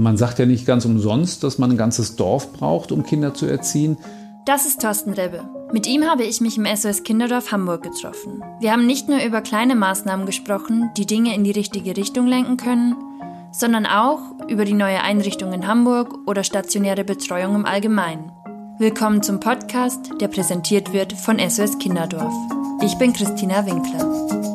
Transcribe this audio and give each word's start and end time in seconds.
Man 0.00 0.16
sagt 0.16 0.38
ja 0.38 0.46
nicht 0.46 0.64
ganz 0.64 0.86
umsonst, 0.86 1.44
dass 1.44 1.58
man 1.58 1.72
ein 1.72 1.76
ganzes 1.76 2.16
Dorf 2.16 2.54
braucht, 2.54 2.90
um 2.90 3.04
Kinder 3.04 3.34
zu 3.34 3.44
erziehen. 3.44 3.98
Das 4.46 4.64
ist 4.64 4.80
Thorsten 4.80 5.12
Rebbe. 5.12 5.42
Mit 5.74 5.86
ihm 5.86 6.04
habe 6.04 6.24
ich 6.24 6.40
mich 6.40 6.56
im 6.56 6.64
SOS 6.64 7.02
Kinderdorf 7.02 7.52
Hamburg 7.52 7.82
getroffen. 7.82 8.42
Wir 8.60 8.72
haben 8.72 8.86
nicht 8.86 9.10
nur 9.10 9.22
über 9.22 9.42
kleine 9.42 9.74
Maßnahmen 9.76 10.24
gesprochen, 10.24 10.88
die 10.96 11.04
Dinge 11.04 11.34
in 11.34 11.44
die 11.44 11.50
richtige 11.50 11.98
Richtung 11.98 12.26
lenken 12.26 12.56
können, 12.56 12.96
sondern 13.52 13.84
auch 13.84 14.20
über 14.48 14.64
die 14.64 14.72
neue 14.72 15.02
Einrichtung 15.02 15.52
in 15.52 15.66
Hamburg 15.66 16.16
oder 16.26 16.44
stationäre 16.44 17.04
Betreuung 17.04 17.54
im 17.54 17.66
Allgemeinen. 17.66 18.32
Willkommen 18.78 19.22
zum 19.22 19.38
Podcast, 19.38 20.12
der 20.18 20.28
präsentiert 20.28 20.94
wird 20.94 21.12
von 21.12 21.38
SOS 21.38 21.78
Kinderdorf. 21.78 22.32
Ich 22.82 22.96
bin 22.96 23.12
Christina 23.12 23.66
Winkler. 23.66 24.49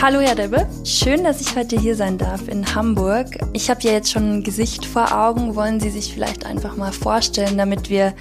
Hallo 0.00 0.20
Herr 0.20 0.38
Rebbe, 0.38 0.64
schön, 0.84 1.24
dass 1.24 1.40
ich 1.40 1.56
heute 1.56 1.76
hier 1.76 1.96
sein 1.96 2.18
darf 2.18 2.46
in 2.46 2.72
Hamburg. 2.76 3.26
Ich 3.52 3.68
habe 3.68 3.80
ja 3.82 3.90
jetzt 3.90 4.12
schon 4.12 4.30
ein 4.32 4.42
Gesicht 4.44 4.86
vor 4.86 5.10
Augen. 5.10 5.56
Wollen 5.56 5.80
Sie 5.80 5.90
sich 5.90 6.14
vielleicht 6.14 6.46
einfach 6.46 6.76
mal 6.76 6.92
vorstellen, 6.92 7.58
damit 7.58 7.90
wir 7.90 8.14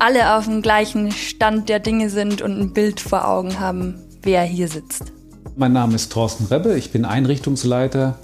alle 0.00 0.34
auf 0.34 0.46
dem 0.46 0.62
gleichen 0.62 1.12
Stand 1.12 1.68
der 1.68 1.78
Dinge 1.78 2.10
sind 2.10 2.42
und 2.42 2.58
ein 2.58 2.72
Bild 2.72 2.98
vor 2.98 3.28
Augen 3.28 3.60
haben, 3.60 4.02
wer 4.22 4.42
hier 4.42 4.66
sitzt? 4.66 5.12
Mein 5.54 5.72
Name 5.72 5.94
ist 5.94 6.10
Thorsten 6.10 6.46
Rebbe, 6.46 6.76
ich 6.76 6.90
bin 6.90 7.04
Einrichtungsleiter 7.04 8.18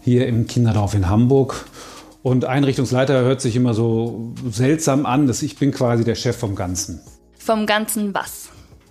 hier 0.00 0.26
im 0.26 0.46
Kinderdorf 0.46 0.94
in 0.94 1.10
Hamburg. 1.10 1.66
Und 2.22 2.46
Einrichtungsleiter 2.46 3.20
hört 3.20 3.42
sich 3.42 3.56
immer 3.56 3.74
so 3.74 4.32
seltsam 4.50 5.04
an, 5.04 5.26
dass 5.26 5.42
ich 5.42 5.58
bin 5.58 5.70
quasi 5.70 6.02
der 6.02 6.14
Chef 6.14 6.38
vom 6.38 6.54
Ganzen. 6.54 7.02
Vom 7.36 7.66
Ganzen 7.66 8.14
was? 8.14 8.48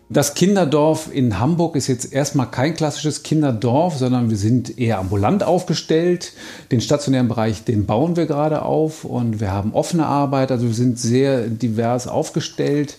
Das 0.10 0.36
Kinderdorf 0.36 1.10
in 1.12 1.38
Hamburg 1.38 1.76
ist 1.76 1.88
jetzt 1.88 2.14
erstmal 2.14 2.50
kein 2.50 2.76
klassisches 2.76 3.24
Kinderdorf, 3.24 3.98
sondern 3.98 4.30
wir 4.30 4.38
sind 4.38 4.78
eher 4.80 5.00
ambulant 5.00 5.44
aufgestellt. 5.44 6.32
Den 6.72 6.80
stationären 6.80 7.28
Bereich, 7.28 7.66
den 7.66 7.86
bauen 7.86 8.16
wir 8.16 8.26
gerade 8.26 8.62
auf 8.62 9.04
und 9.04 9.42
wir 9.42 9.52
haben 9.52 9.74
offene 9.74 10.06
Arbeit, 10.06 10.50
also 10.52 10.66
wir 10.68 10.74
sind 10.74 10.98
sehr 10.98 11.48
divers 11.48 12.08
aufgestellt. 12.08 12.98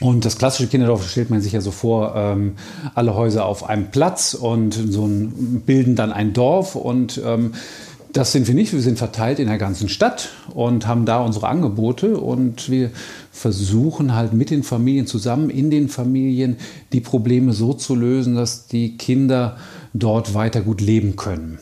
Und 0.00 0.24
das 0.24 0.38
klassische 0.38 0.68
Kinderdorf 0.68 1.08
stellt 1.08 1.30
man 1.30 1.40
sich 1.40 1.52
ja 1.52 1.60
so 1.60 1.70
vor, 1.70 2.14
ähm, 2.16 2.54
alle 2.94 3.14
Häuser 3.14 3.46
auf 3.46 3.68
einem 3.68 3.90
Platz 3.90 4.34
und 4.34 4.72
so 4.74 5.06
ein, 5.06 5.62
bilden 5.66 5.96
dann 5.96 6.12
ein 6.12 6.32
Dorf 6.32 6.76
und 6.76 7.20
ähm, 7.24 7.54
das 8.14 8.30
sind 8.30 8.46
wir 8.46 8.54
nicht. 8.54 8.72
Wir 8.72 8.80
sind 8.80 8.96
verteilt 8.96 9.40
in 9.40 9.48
der 9.48 9.58
ganzen 9.58 9.88
Stadt 9.88 10.30
und 10.54 10.86
haben 10.86 11.04
da 11.04 11.20
unsere 11.20 11.48
Angebote 11.48 12.16
und 12.16 12.70
wir 12.70 12.90
versuchen 13.32 14.14
halt 14.14 14.32
mit 14.32 14.50
den 14.50 14.62
Familien 14.62 15.06
zusammen 15.06 15.50
in 15.50 15.70
den 15.70 15.88
Familien 15.88 16.56
die 16.92 17.00
Probleme 17.00 17.52
so 17.52 17.74
zu 17.74 17.94
lösen, 17.94 18.36
dass 18.36 18.68
die 18.68 18.96
Kinder 18.96 19.56
dort 19.92 20.32
weiter 20.32 20.60
gut 20.60 20.80
leben 20.80 21.16
können. 21.16 21.58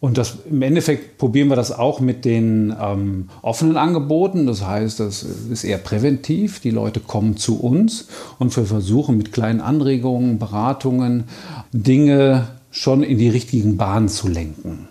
Und 0.00 0.16
das, 0.16 0.38
im 0.48 0.62
Endeffekt 0.62 1.18
probieren 1.18 1.48
wir 1.48 1.56
das 1.56 1.72
auch 1.72 1.98
mit 1.98 2.24
den 2.24 2.72
ähm, 2.80 3.28
offenen 3.42 3.76
Angeboten. 3.76 4.46
Das 4.46 4.64
heißt, 4.64 5.00
das 5.00 5.24
ist 5.24 5.64
eher 5.64 5.78
präventiv. 5.78 6.60
Die 6.60 6.70
Leute 6.70 7.00
kommen 7.00 7.36
zu 7.36 7.58
uns 7.60 8.06
und 8.38 8.56
wir 8.56 8.64
versuchen 8.64 9.18
mit 9.18 9.32
kleinen 9.32 9.60
Anregungen, 9.60 10.38
Beratungen 10.38 11.24
Dinge 11.72 12.46
schon 12.70 13.02
in 13.02 13.18
die 13.18 13.28
richtigen 13.28 13.76
Bahnen 13.76 14.08
zu 14.08 14.28
lenken. 14.28 14.86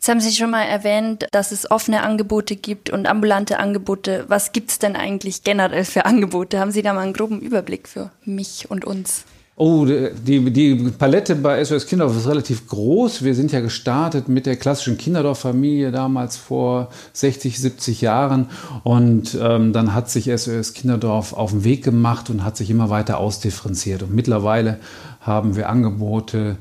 Jetzt 0.00 0.08
haben 0.08 0.20
Sie 0.20 0.32
schon 0.32 0.50
mal 0.50 0.62
erwähnt, 0.62 1.26
dass 1.30 1.52
es 1.52 1.70
offene 1.70 2.02
Angebote 2.02 2.56
gibt 2.56 2.88
und 2.88 3.06
ambulante 3.06 3.58
Angebote. 3.58 4.24
Was 4.28 4.52
gibt 4.52 4.70
es 4.70 4.78
denn 4.78 4.96
eigentlich 4.96 5.44
generell 5.44 5.84
für 5.84 6.06
Angebote? 6.06 6.58
Haben 6.58 6.70
Sie 6.70 6.80
da 6.80 6.94
mal 6.94 7.02
einen 7.02 7.12
groben 7.12 7.38
Überblick 7.38 7.86
für 7.86 8.10
mich 8.24 8.70
und 8.70 8.86
uns? 8.86 9.24
Oh, 9.56 9.84
die, 9.84 10.50
die 10.50 10.74
Palette 10.96 11.36
bei 11.36 11.62
SOS 11.62 11.86
Kinderdorf 11.86 12.16
ist 12.16 12.26
relativ 12.26 12.66
groß. 12.66 13.24
Wir 13.24 13.34
sind 13.34 13.52
ja 13.52 13.60
gestartet 13.60 14.30
mit 14.30 14.46
der 14.46 14.56
klassischen 14.56 14.96
Kinderdorf-Familie 14.96 15.90
damals 15.90 16.38
vor 16.38 16.88
60, 17.12 17.60
70 17.60 18.00
Jahren. 18.00 18.48
Und 18.84 19.36
ähm, 19.38 19.74
dann 19.74 19.92
hat 19.92 20.08
sich 20.08 20.30
SOS 20.34 20.72
Kinderdorf 20.72 21.34
auf 21.34 21.50
den 21.50 21.62
Weg 21.64 21.84
gemacht 21.84 22.30
und 22.30 22.42
hat 22.42 22.56
sich 22.56 22.70
immer 22.70 22.88
weiter 22.88 23.18
ausdifferenziert. 23.18 24.02
Und 24.02 24.14
mittlerweile 24.14 24.80
haben 25.20 25.56
wir 25.56 25.68
Angebote 25.68 26.56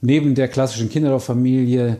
neben 0.00 0.36
der 0.36 0.46
klassischen 0.46 0.90
Kinderdorf-Familie 0.90 1.98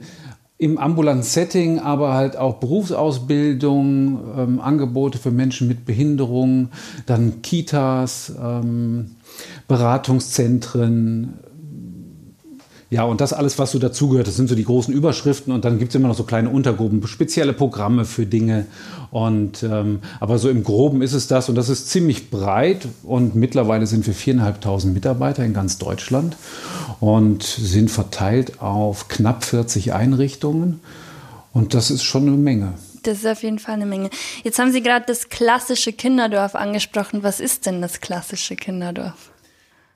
im 0.57 0.79
ambulanten 0.79 1.25
Setting, 1.25 1.81
aber 1.81 2.15
halt 2.15 2.37
auch 2.37 2.55
Berufsausbildung, 2.55 4.19
ähm, 4.37 4.61
Angebote 4.61 5.19
für 5.19 5.31
Menschen 5.31 5.67
mit 5.67 5.85
Behinderung, 5.85 6.69
dann 7.07 7.43
Kitas, 7.43 8.33
ähm, 8.41 9.17
Beratungszentren, 9.67 11.35
ja, 12.94 13.03
und 13.03 13.21
das 13.21 13.32
alles, 13.32 13.59
was 13.59 13.72
so 13.72 13.81
dazugehört, 13.81 14.28
das 14.28 14.37
sind 14.37 14.49
so 14.49 14.55
die 14.55 14.62
großen 14.62 14.94
Überschriften 14.94 15.53
und 15.53 15.65
dann 15.65 15.81
gibt 15.81 15.88
es 15.88 15.97
immer 15.97 16.06
noch 16.06 16.15
so 16.15 16.22
kleine 16.22 16.49
Untergruppen, 16.49 17.05
spezielle 17.09 17.53
Programme 17.53 18.05
für 18.05 18.25
Dinge. 18.25 18.66
Und 19.10 19.65
ähm, 19.65 19.99
aber 20.21 20.38
so 20.38 20.49
im 20.49 20.62
Groben 20.62 21.03
ist 21.03 21.12
es 21.12 21.27
das 21.27 21.49
und 21.49 21.56
das 21.56 21.69
ist 21.69 21.91
ziemlich 21.91 22.31
breit 22.31 22.87
und 23.03 23.34
mittlerweile 23.34 23.88
sind 23.88 24.06
wir 24.06 24.15
viereinhalbtausend 24.15 24.94
Mitarbeiter 24.94 25.44
in 25.44 25.55
ganz 25.55 25.78
Deutschland 25.78 26.37
und 27.00 27.43
sind 27.43 27.91
verteilt 27.91 28.62
auf 28.62 29.09
knapp 29.09 29.44
40 29.44 29.93
Einrichtungen 29.93 30.78
und 31.53 31.75
das 31.75 31.91
ist 31.91 32.05
schon 32.05 32.28
eine 32.28 32.37
Menge. 32.37 32.75
Das 33.03 33.19
ist 33.19 33.26
auf 33.26 33.43
jeden 33.43 33.59
Fall 33.59 33.75
eine 33.75 33.87
Menge. 33.87 34.09
Jetzt 34.44 34.61
haben 34.61 34.71
Sie 34.71 34.82
gerade 34.82 35.05
das 35.05 35.31
klassische 35.31 35.93
Kinderdorf 35.93 36.55
angesprochen. 36.55 37.25
Was 37.25 37.41
ist 37.41 37.66
denn 37.66 37.82
das 37.82 38.00
klassische 38.00 38.55
Kinderdorf? 38.55 39.34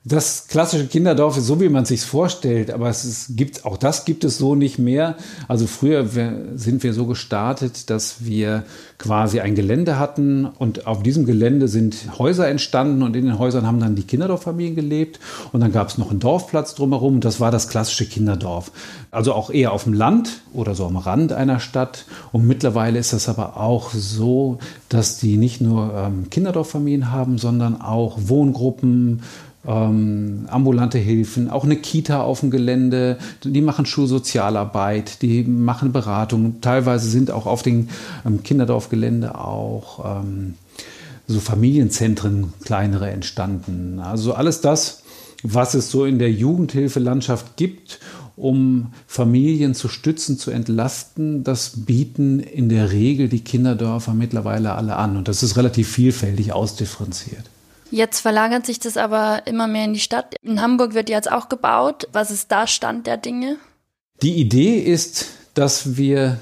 Das 0.04 0.46
klassische 0.46 0.86
Kinderdorf 0.86 1.36
ist 1.36 1.46
so, 1.46 1.60
wie 1.60 1.68
man 1.68 1.84
sich 1.84 2.02
vorstellt, 2.02 2.70
aber 2.70 2.88
es 2.88 3.04
ist, 3.04 3.36
gibt, 3.36 3.64
auch 3.66 3.76
das 3.76 4.04
gibt 4.04 4.24
es 4.24 4.38
so 4.38 4.54
nicht 4.54 4.78
mehr. 4.78 5.16
Also 5.48 5.66
früher 5.66 6.06
sind 6.54 6.82
wir 6.82 6.94
so 6.94 7.04
gestartet, 7.04 7.90
dass 7.90 8.24
wir 8.24 8.64
quasi 8.98 9.40
ein 9.40 9.54
Gelände 9.54 9.98
hatten 9.98 10.46
und 10.46 10.86
auf 10.86 11.02
diesem 11.02 11.26
Gelände 11.26 11.68
sind 11.68 12.18
Häuser 12.18 12.48
entstanden 12.48 13.02
und 13.02 13.16
in 13.16 13.26
den 13.26 13.38
Häusern 13.38 13.66
haben 13.66 13.80
dann 13.80 13.96
die 13.96 14.04
Kinderdorffamilien 14.04 14.76
gelebt 14.76 15.20
und 15.52 15.60
dann 15.60 15.72
gab 15.72 15.88
es 15.88 15.98
noch 15.98 16.10
einen 16.10 16.20
Dorfplatz 16.20 16.74
drumherum 16.74 17.20
das 17.20 17.40
war 17.40 17.50
das 17.50 17.68
klassische 17.68 18.06
Kinderdorf. 18.06 18.72
Also 19.10 19.32
auch 19.34 19.50
eher 19.50 19.72
auf 19.72 19.84
dem 19.84 19.92
Land 19.92 20.42
oder 20.52 20.74
so 20.74 20.86
am 20.86 20.96
Rand 20.96 21.32
einer 21.32 21.60
Stadt 21.60 22.06
und 22.32 22.46
mittlerweile 22.46 22.98
ist 22.98 23.12
das 23.12 23.28
aber 23.28 23.56
auch 23.56 23.90
so, 23.92 24.58
dass 24.88 25.18
die 25.18 25.36
nicht 25.36 25.60
nur 25.60 25.92
ähm, 25.94 26.30
Kinderdorffamilien 26.30 27.12
haben, 27.12 27.38
sondern 27.38 27.80
auch 27.80 28.16
Wohngruppen, 28.20 29.22
ähm, 29.66 30.46
ambulante 30.48 30.98
Hilfen, 30.98 31.50
auch 31.50 31.64
eine 31.64 31.76
Kita 31.76 32.22
auf 32.22 32.40
dem 32.40 32.50
Gelände, 32.50 33.18
die 33.44 33.60
machen 33.60 33.86
Schulsozialarbeit, 33.86 35.22
die 35.22 35.44
machen 35.44 35.92
Beratung. 35.92 36.60
Teilweise 36.60 37.08
sind 37.08 37.30
auch 37.30 37.46
auf 37.46 37.62
dem 37.62 37.88
ähm, 38.24 38.42
Kinderdorfgelände 38.42 39.38
auch 39.38 40.20
ähm, 40.20 40.54
so 41.26 41.40
Familienzentren 41.40 42.52
kleinere 42.64 43.10
entstanden. 43.10 44.00
Also 44.00 44.32
alles 44.32 44.60
das, 44.60 45.02
was 45.42 45.74
es 45.74 45.90
so 45.90 46.04
in 46.04 46.18
der 46.18 46.32
Jugendhilfelandschaft 46.32 47.56
gibt, 47.56 48.00
um 48.36 48.92
Familien 49.06 49.74
zu 49.74 49.88
stützen, 49.88 50.38
zu 50.38 50.50
entlasten, 50.50 51.42
das 51.42 51.84
bieten 51.84 52.40
in 52.40 52.68
der 52.68 52.92
Regel 52.92 53.28
die 53.28 53.42
Kinderdörfer 53.42 54.14
mittlerweile 54.14 54.74
alle 54.74 54.96
an. 54.96 55.16
Und 55.16 55.28
das 55.28 55.42
ist 55.42 55.56
relativ 55.56 55.88
vielfältig 55.88 56.52
ausdifferenziert. 56.52 57.44
Jetzt 57.90 58.20
verlagert 58.20 58.66
sich 58.66 58.78
das 58.78 58.96
aber 58.96 59.46
immer 59.46 59.66
mehr 59.66 59.84
in 59.84 59.94
die 59.94 60.00
Stadt. 60.00 60.34
In 60.42 60.60
Hamburg 60.60 60.94
wird 60.94 61.08
jetzt 61.08 61.30
auch 61.30 61.48
gebaut. 61.48 62.08
Was 62.12 62.30
ist 62.30 62.52
da 62.52 62.66
Stand 62.66 63.06
der 63.06 63.16
Dinge? 63.16 63.56
Die 64.22 64.34
Idee 64.34 64.78
ist, 64.78 65.26
dass 65.54 65.96
wir 65.96 66.38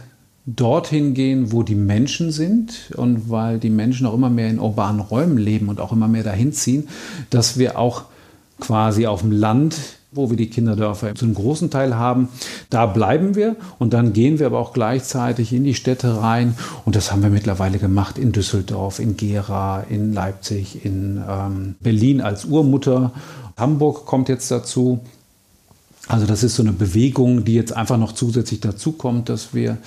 dorthin 0.46 1.14
gehen, 1.14 1.52
wo 1.52 1.62
die 1.62 1.74
Menschen 1.74 2.30
sind 2.30 2.92
und 2.96 3.28
weil 3.30 3.58
die 3.58 3.70
Menschen 3.70 4.06
auch 4.06 4.14
immer 4.14 4.30
mehr 4.30 4.48
in 4.48 4.60
urbanen 4.60 5.00
Räumen 5.00 5.38
leben 5.38 5.68
und 5.68 5.80
auch 5.80 5.92
immer 5.92 6.08
mehr 6.08 6.22
dahin 6.22 6.52
ziehen, 6.52 6.88
dass 7.30 7.58
wir 7.58 7.78
auch 7.78 8.04
quasi 8.60 9.06
auf 9.06 9.22
dem 9.22 9.32
Land 9.32 9.74
wo 10.12 10.30
wir 10.30 10.36
die 10.36 10.48
Kinderdörfer 10.48 11.14
zu 11.14 11.24
einem 11.24 11.34
großen 11.34 11.70
Teil 11.70 11.96
haben. 11.96 12.28
Da 12.70 12.86
bleiben 12.86 13.34
wir 13.34 13.56
und 13.78 13.92
dann 13.92 14.12
gehen 14.12 14.38
wir 14.38 14.46
aber 14.46 14.58
auch 14.58 14.72
gleichzeitig 14.72 15.52
in 15.52 15.64
die 15.64 15.74
Städte 15.74 16.20
rein. 16.20 16.56
Und 16.84 16.96
das 16.96 17.12
haben 17.12 17.22
wir 17.22 17.30
mittlerweile 17.30 17.78
gemacht 17.78 18.18
in 18.18 18.32
Düsseldorf, 18.32 18.98
in 18.98 19.16
Gera, 19.16 19.80
in 19.88 20.12
Leipzig, 20.12 20.84
in 20.84 21.22
ähm, 21.28 21.74
Berlin 21.80 22.20
als 22.20 22.44
Urmutter. 22.44 23.12
Hamburg 23.56 24.06
kommt 24.06 24.28
jetzt 24.28 24.50
dazu. 24.50 25.00
Also 26.08 26.26
das 26.26 26.42
ist 26.42 26.54
so 26.54 26.62
eine 26.62 26.72
Bewegung, 26.72 27.44
die 27.44 27.54
jetzt 27.54 27.72
einfach 27.72 27.98
noch 27.98 28.12
zusätzlich 28.12 28.60
dazu 28.60 28.92
kommt, 28.92 29.28
dass 29.28 29.54
wir 29.54 29.78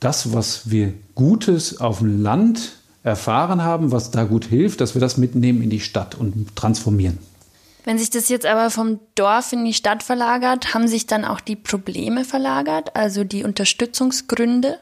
das, 0.00 0.32
was 0.32 0.70
wir 0.70 0.92
Gutes 1.14 1.80
auf 1.80 1.98
dem 1.98 2.22
Land 2.22 2.78
erfahren 3.02 3.62
haben, 3.62 3.90
was 3.90 4.10
da 4.10 4.24
gut 4.24 4.44
hilft, 4.44 4.80
dass 4.80 4.94
wir 4.94 5.00
das 5.00 5.16
mitnehmen 5.16 5.62
in 5.62 5.70
die 5.70 5.80
Stadt 5.80 6.14
und 6.14 6.54
transformieren. 6.54 7.18
Wenn 7.88 7.96
sich 7.96 8.10
das 8.10 8.28
jetzt 8.28 8.44
aber 8.44 8.68
vom 8.68 9.00
Dorf 9.14 9.50
in 9.54 9.64
die 9.64 9.72
Stadt 9.72 10.02
verlagert, 10.02 10.74
haben 10.74 10.88
sich 10.88 11.06
dann 11.06 11.24
auch 11.24 11.40
die 11.40 11.56
Probleme 11.56 12.26
verlagert, 12.26 12.94
also 12.94 13.24
die 13.24 13.44
Unterstützungsgründe? 13.44 14.76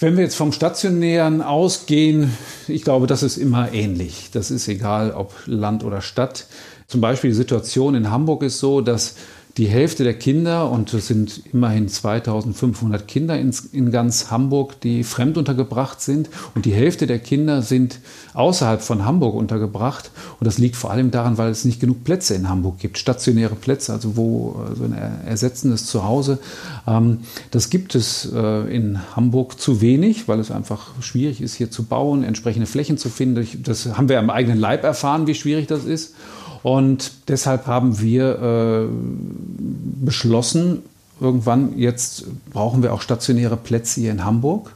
Wenn 0.00 0.16
wir 0.16 0.24
jetzt 0.24 0.34
vom 0.34 0.50
Stationären 0.50 1.42
ausgehen, 1.42 2.36
ich 2.66 2.82
glaube, 2.82 3.06
das 3.06 3.22
ist 3.22 3.36
immer 3.36 3.72
ähnlich. 3.72 4.30
Das 4.32 4.50
ist 4.50 4.66
egal, 4.66 5.12
ob 5.12 5.32
Land 5.46 5.84
oder 5.84 6.00
Stadt. 6.00 6.46
Zum 6.88 7.00
Beispiel 7.00 7.30
die 7.30 7.36
Situation 7.36 7.94
in 7.94 8.10
Hamburg 8.10 8.42
ist 8.42 8.58
so, 8.58 8.80
dass 8.80 9.14
die 9.58 9.66
Hälfte 9.66 10.04
der 10.04 10.14
Kinder, 10.14 10.70
und 10.70 10.94
es 10.94 11.08
sind 11.08 11.42
immerhin 11.52 11.88
2500 11.88 13.08
Kinder 13.08 13.36
in, 13.36 13.52
in 13.72 13.90
ganz 13.90 14.30
Hamburg, 14.30 14.80
die 14.80 15.02
fremd 15.02 15.36
untergebracht 15.36 16.00
sind, 16.00 16.30
und 16.54 16.64
die 16.64 16.72
Hälfte 16.72 17.08
der 17.08 17.18
Kinder 17.18 17.60
sind 17.62 17.98
außerhalb 18.34 18.80
von 18.80 19.04
Hamburg 19.04 19.34
untergebracht. 19.34 20.12
Und 20.38 20.46
das 20.46 20.58
liegt 20.58 20.76
vor 20.76 20.92
allem 20.92 21.10
daran, 21.10 21.38
weil 21.38 21.50
es 21.50 21.64
nicht 21.64 21.80
genug 21.80 22.04
Plätze 22.04 22.36
in 22.36 22.48
Hamburg 22.48 22.78
gibt, 22.78 22.98
stationäre 22.98 23.56
Plätze, 23.56 23.92
also 23.92 24.16
wo 24.16 24.64
so 24.76 24.84
ein 24.84 24.96
ersetzendes 25.26 25.86
Zuhause. 25.86 26.38
Ähm, 26.86 27.18
das 27.50 27.68
gibt 27.68 27.96
es 27.96 28.30
äh, 28.32 28.74
in 28.74 29.00
Hamburg 29.16 29.58
zu 29.60 29.80
wenig, 29.80 30.28
weil 30.28 30.38
es 30.38 30.52
einfach 30.52 30.90
schwierig 31.00 31.40
ist, 31.40 31.56
hier 31.56 31.68
zu 31.68 31.82
bauen, 31.82 32.22
entsprechende 32.22 32.66
Flächen 32.66 32.96
zu 32.96 33.08
finden. 33.08 33.44
Das 33.64 33.86
haben 33.96 34.08
wir 34.08 34.20
am 34.20 34.30
eigenen 34.30 34.60
Leib 34.60 34.84
erfahren, 34.84 35.26
wie 35.26 35.34
schwierig 35.34 35.66
das 35.66 35.84
ist. 35.84 36.14
Und 36.68 37.12
deshalb 37.28 37.66
haben 37.66 37.98
wir 37.98 38.42
äh, 38.42 40.04
beschlossen, 40.04 40.82
irgendwann 41.18 41.78
jetzt 41.78 42.26
brauchen 42.52 42.82
wir 42.82 42.92
auch 42.92 43.00
stationäre 43.00 43.56
Plätze 43.56 44.02
hier 44.02 44.12
in 44.12 44.22
Hamburg. 44.22 44.74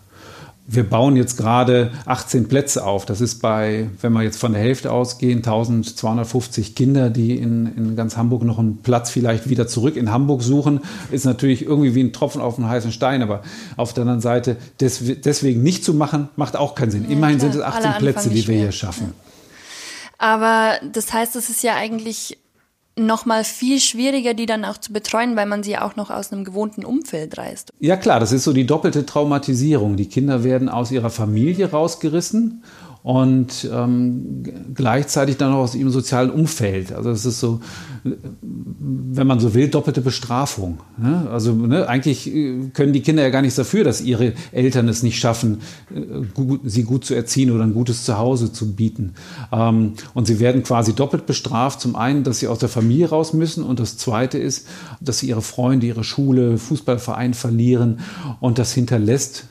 Wir 0.67 0.89
bauen 0.89 1.17
jetzt 1.17 1.37
gerade 1.37 1.91
18 2.06 2.49
Plätze 2.49 2.87
auf. 2.87 3.05
Das 3.05 3.21
ist 3.21 3.43
bei, 3.43 3.91
wenn 4.00 4.15
wir 4.15 4.23
jetzt 4.23 4.39
von 4.39 4.55
der 4.55 4.62
Hälfte 4.62 4.91
ausgehen, 4.91 5.41
1250 5.41 6.75
Kinder, 6.75 7.11
die 7.11 7.37
in, 7.37 7.67
in 7.77 7.94
ganz 7.94 8.17
Hamburg 8.17 8.44
noch 8.44 8.59
einen 8.59 8.79
Platz 8.79 9.11
vielleicht 9.11 9.50
wieder 9.50 9.67
zurück 9.67 9.97
in 9.97 10.11
Hamburg 10.11 10.43
suchen. 10.43 10.81
Ist 11.11 11.27
natürlich 11.27 11.61
irgendwie 11.67 11.94
wie 11.94 12.05
ein 12.05 12.15
Tropfen 12.15 12.41
auf 12.41 12.56
einen 12.56 12.71
heißen 12.71 12.93
Stein. 12.93 13.21
Aber 13.21 13.43
auf 13.77 13.93
der 13.93 14.03
anderen 14.03 14.23
Seite, 14.23 14.56
des, 14.81 15.03
deswegen 15.23 15.62
nicht 15.62 15.85
zu 15.85 15.93
machen, 15.93 16.31
macht 16.37 16.56
auch 16.56 16.75
keinen 16.75 16.91
Sinn. 16.91 17.05
Ja, 17.05 17.11
Immerhin 17.11 17.37
klar. 17.37 17.53
sind 17.53 17.61
es 17.61 17.67
18 17.67 17.93
Plätze, 17.99 18.31
die 18.31 18.49
wir 18.49 18.56
hier 18.56 18.73
schaffen. 18.73 19.09
Ja. 19.09 19.31
Aber 20.22 20.78
das 20.84 21.12
heißt, 21.12 21.34
es 21.34 21.50
ist 21.50 21.64
ja 21.64 21.74
eigentlich 21.74 22.38
noch 22.96 23.26
mal 23.26 23.42
viel 23.42 23.80
schwieriger, 23.80 24.34
die 24.34 24.46
dann 24.46 24.64
auch 24.64 24.78
zu 24.78 24.92
betreuen, 24.92 25.34
weil 25.34 25.46
man 25.46 25.64
sie 25.64 25.76
auch 25.76 25.96
noch 25.96 26.10
aus 26.10 26.30
einem 26.30 26.44
gewohnten 26.44 26.84
Umfeld 26.84 27.38
reißt. 27.38 27.70
Ja 27.80 27.96
klar, 27.96 28.20
das 28.20 28.30
ist 28.30 28.44
so 28.44 28.52
die 28.52 28.64
doppelte 28.64 29.04
Traumatisierung. 29.04 29.96
Die 29.96 30.06
Kinder 30.06 30.44
werden 30.44 30.69
aus 30.69 30.92
ihrer 30.92 31.10
Familie 31.10 31.72
rausgerissen 31.72 32.62
und 33.02 33.69
ähm, 33.72 34.44
gleichzeitig 34.75 35.37
dann 35.37 35.52
auch 35.52 35.62
aus 35.62 35.75
ihrem 35.75 35.90
sozialen 35.90 36.31
Umfeld. 36.31 36.93
Also 36.93 37.10
es 37.10 37.25
ist 37.25 37.40
so, 37.40 37.60
wenn 38.04 39.26
man 39.26 39.40
so 39.40 39.54
will, 39.54 39.69
doppelte 39.69 40.00
Bestrafung. 40.00 40.78
Ne? 40.99 41.28
Also 41.31 41.52
ne, 41.52 41.88
eigentlich 41.88 42.32
äh, 42.32 42.70
können 42.72 42.93
die 42.93 43.00
Kinder 43.00 43.25
ja 43.25 43.31
gar 43.31 43.43
nichts 43.43 43.56
dafür, 43.56 43.82
dass 43.82 44.00
ihre 44.00 44.34
Eltern 44.52 44.88
es 44.88 45.02
nicht 45.02 45.19
schaffen, 45.19 45.62
äh, 45.93 46.25
gut, 46.32 46.60
sie 46.64 46.84
gut 46.84 47.04
zu 47.04 47.14
erziehen 47.14 47.50
oder 47.50 47.64
ein 47.64 47.75
gutes 47.75 48.04
Zuhause 48.04 48.52
zu 48.52 48.72
bieten. 48.75 49.14
Ähm, 49.50 49.94
und 50.14 50.28
sie 50.28 50.38
werden 50.38 50.62
quasi 50.62 50.93
doppelt 50.93 51.26
bestraft. 51.26 51.81
Zum 51.81 51.96
einen, 51.96 52.22
dass 52.22 52.38
sie 52.38 52.46
aus 52.46 52.60
der 52.60 52.69
Familie 52.69 53.08
raus 53.08 53.32
müssen 53.32 53.64
und 53.64 53.81
das 53.81 53.96
Zweite 53.96 54.38
ist, 54.38 54.69
dass 55.00 55.19
sie 55.19 55.28
ihre 55.28 55.43
Freunde, 55.43 55.87
ihre 55.87 56.05
Schule, 56.05 56.56
Fußballverein 56.56 57.34
verlieren 57.34 57.98
und 58.38 58.60
das 58.60 58.72
hinterlässt 58.72 59.46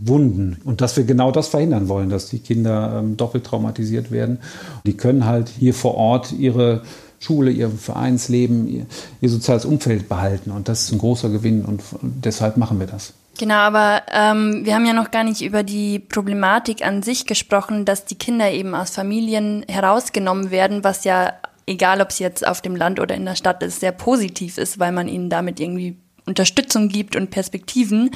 Wunden. 0.00 0.58
Und 0.64 0.80
dass 0.80 0.96
wir 0.96 1.04
genau 1.04 1.32
das 1.32 1.48
verhindern 1.48 1.88
wollen, 1.88 2.10
dass 2.10 2.28
die 2.28 2.38
Kinder 2.38 2.95
ähm, 2.98 3.16
doppelt 3.16 3.44
traumatisiert 3.44 4.10
werden. 4.10 4.38
Die 4.86 4.96
können 4.96 5.24
halt 5.24 5.48
hier 5.48 5.74
vor 5.74 5.94
Ort 5.94 6.32
ihre 6.32 6.82
Schule, 7.18 7.50
ihr 7.50 7.70
Vereinsleben, 7.70 8.68
ihr, 8.68 8.86
ihr 9.20 9.28
soziales 9.28 9.64
Umfeld 9.64 10.08
behalten. 10.08 10.50
Und 10.50 10.68
das 10.68 10.84
ist 10.84 10.92
ein 10.92 10.98
großer 10.98 11.28
Gewinn 11.30 11.64
und 11.64 11.82
deshalb 12.02 12.56
machen 12.56 12.78
wir 12.78 12.86
das. 12.86 13.14
Genau, 13.38 13.56
aber 13.56 14.02
ähm, 14.12 14.64
wir 14.64 14.74
haben 14.74 14.86
ja 14.86 14.94
noch 14.94 15.10
gar 15.10 15.24
nicht 15.24 15.42
über 15.42 15.62
die 15.62 15.98
Problematik 15.98 16.84
an 16.86 17.02
sich 17.02 17.26
gesprochen, 17.26 17.84
dass 17.84 18.06
die 18.06 18.14
Kinder 18.14 18.50
eben 18.50 18.74
aus 18.74 18.90
Familien 18.90 19.64
herausgenommen 19.68 20.50
werden, 20.50 20.84
was 20.84 21.04
ja, 21.04 21.34
egal 21.66 22.00
ob 22.00 22.10
es 22.10 22.18
jetzt 22.18 22.46
auf 22.46 22.62
dem 22.62 22.76
Land 22.76 22.98
oder 22.98 23.14
in 23.14 23.26
der 23.26 23.34
Stadt 23.34 23.62
ist, 23.62 23.80
sehr 23.80 23.92
positiv 23.92 24.56
ist, 24.56 24.78
weil 24.78 24.92
man 24.92 25.08
ihnen 25.08 25.28
damit 25.28 25.60
irgendwie 25.60 25.96
Unterstützung 26.24 26.88
gibt 26.88 27.14
und 27.14 27.30
Perspektiven. 27.30 28.10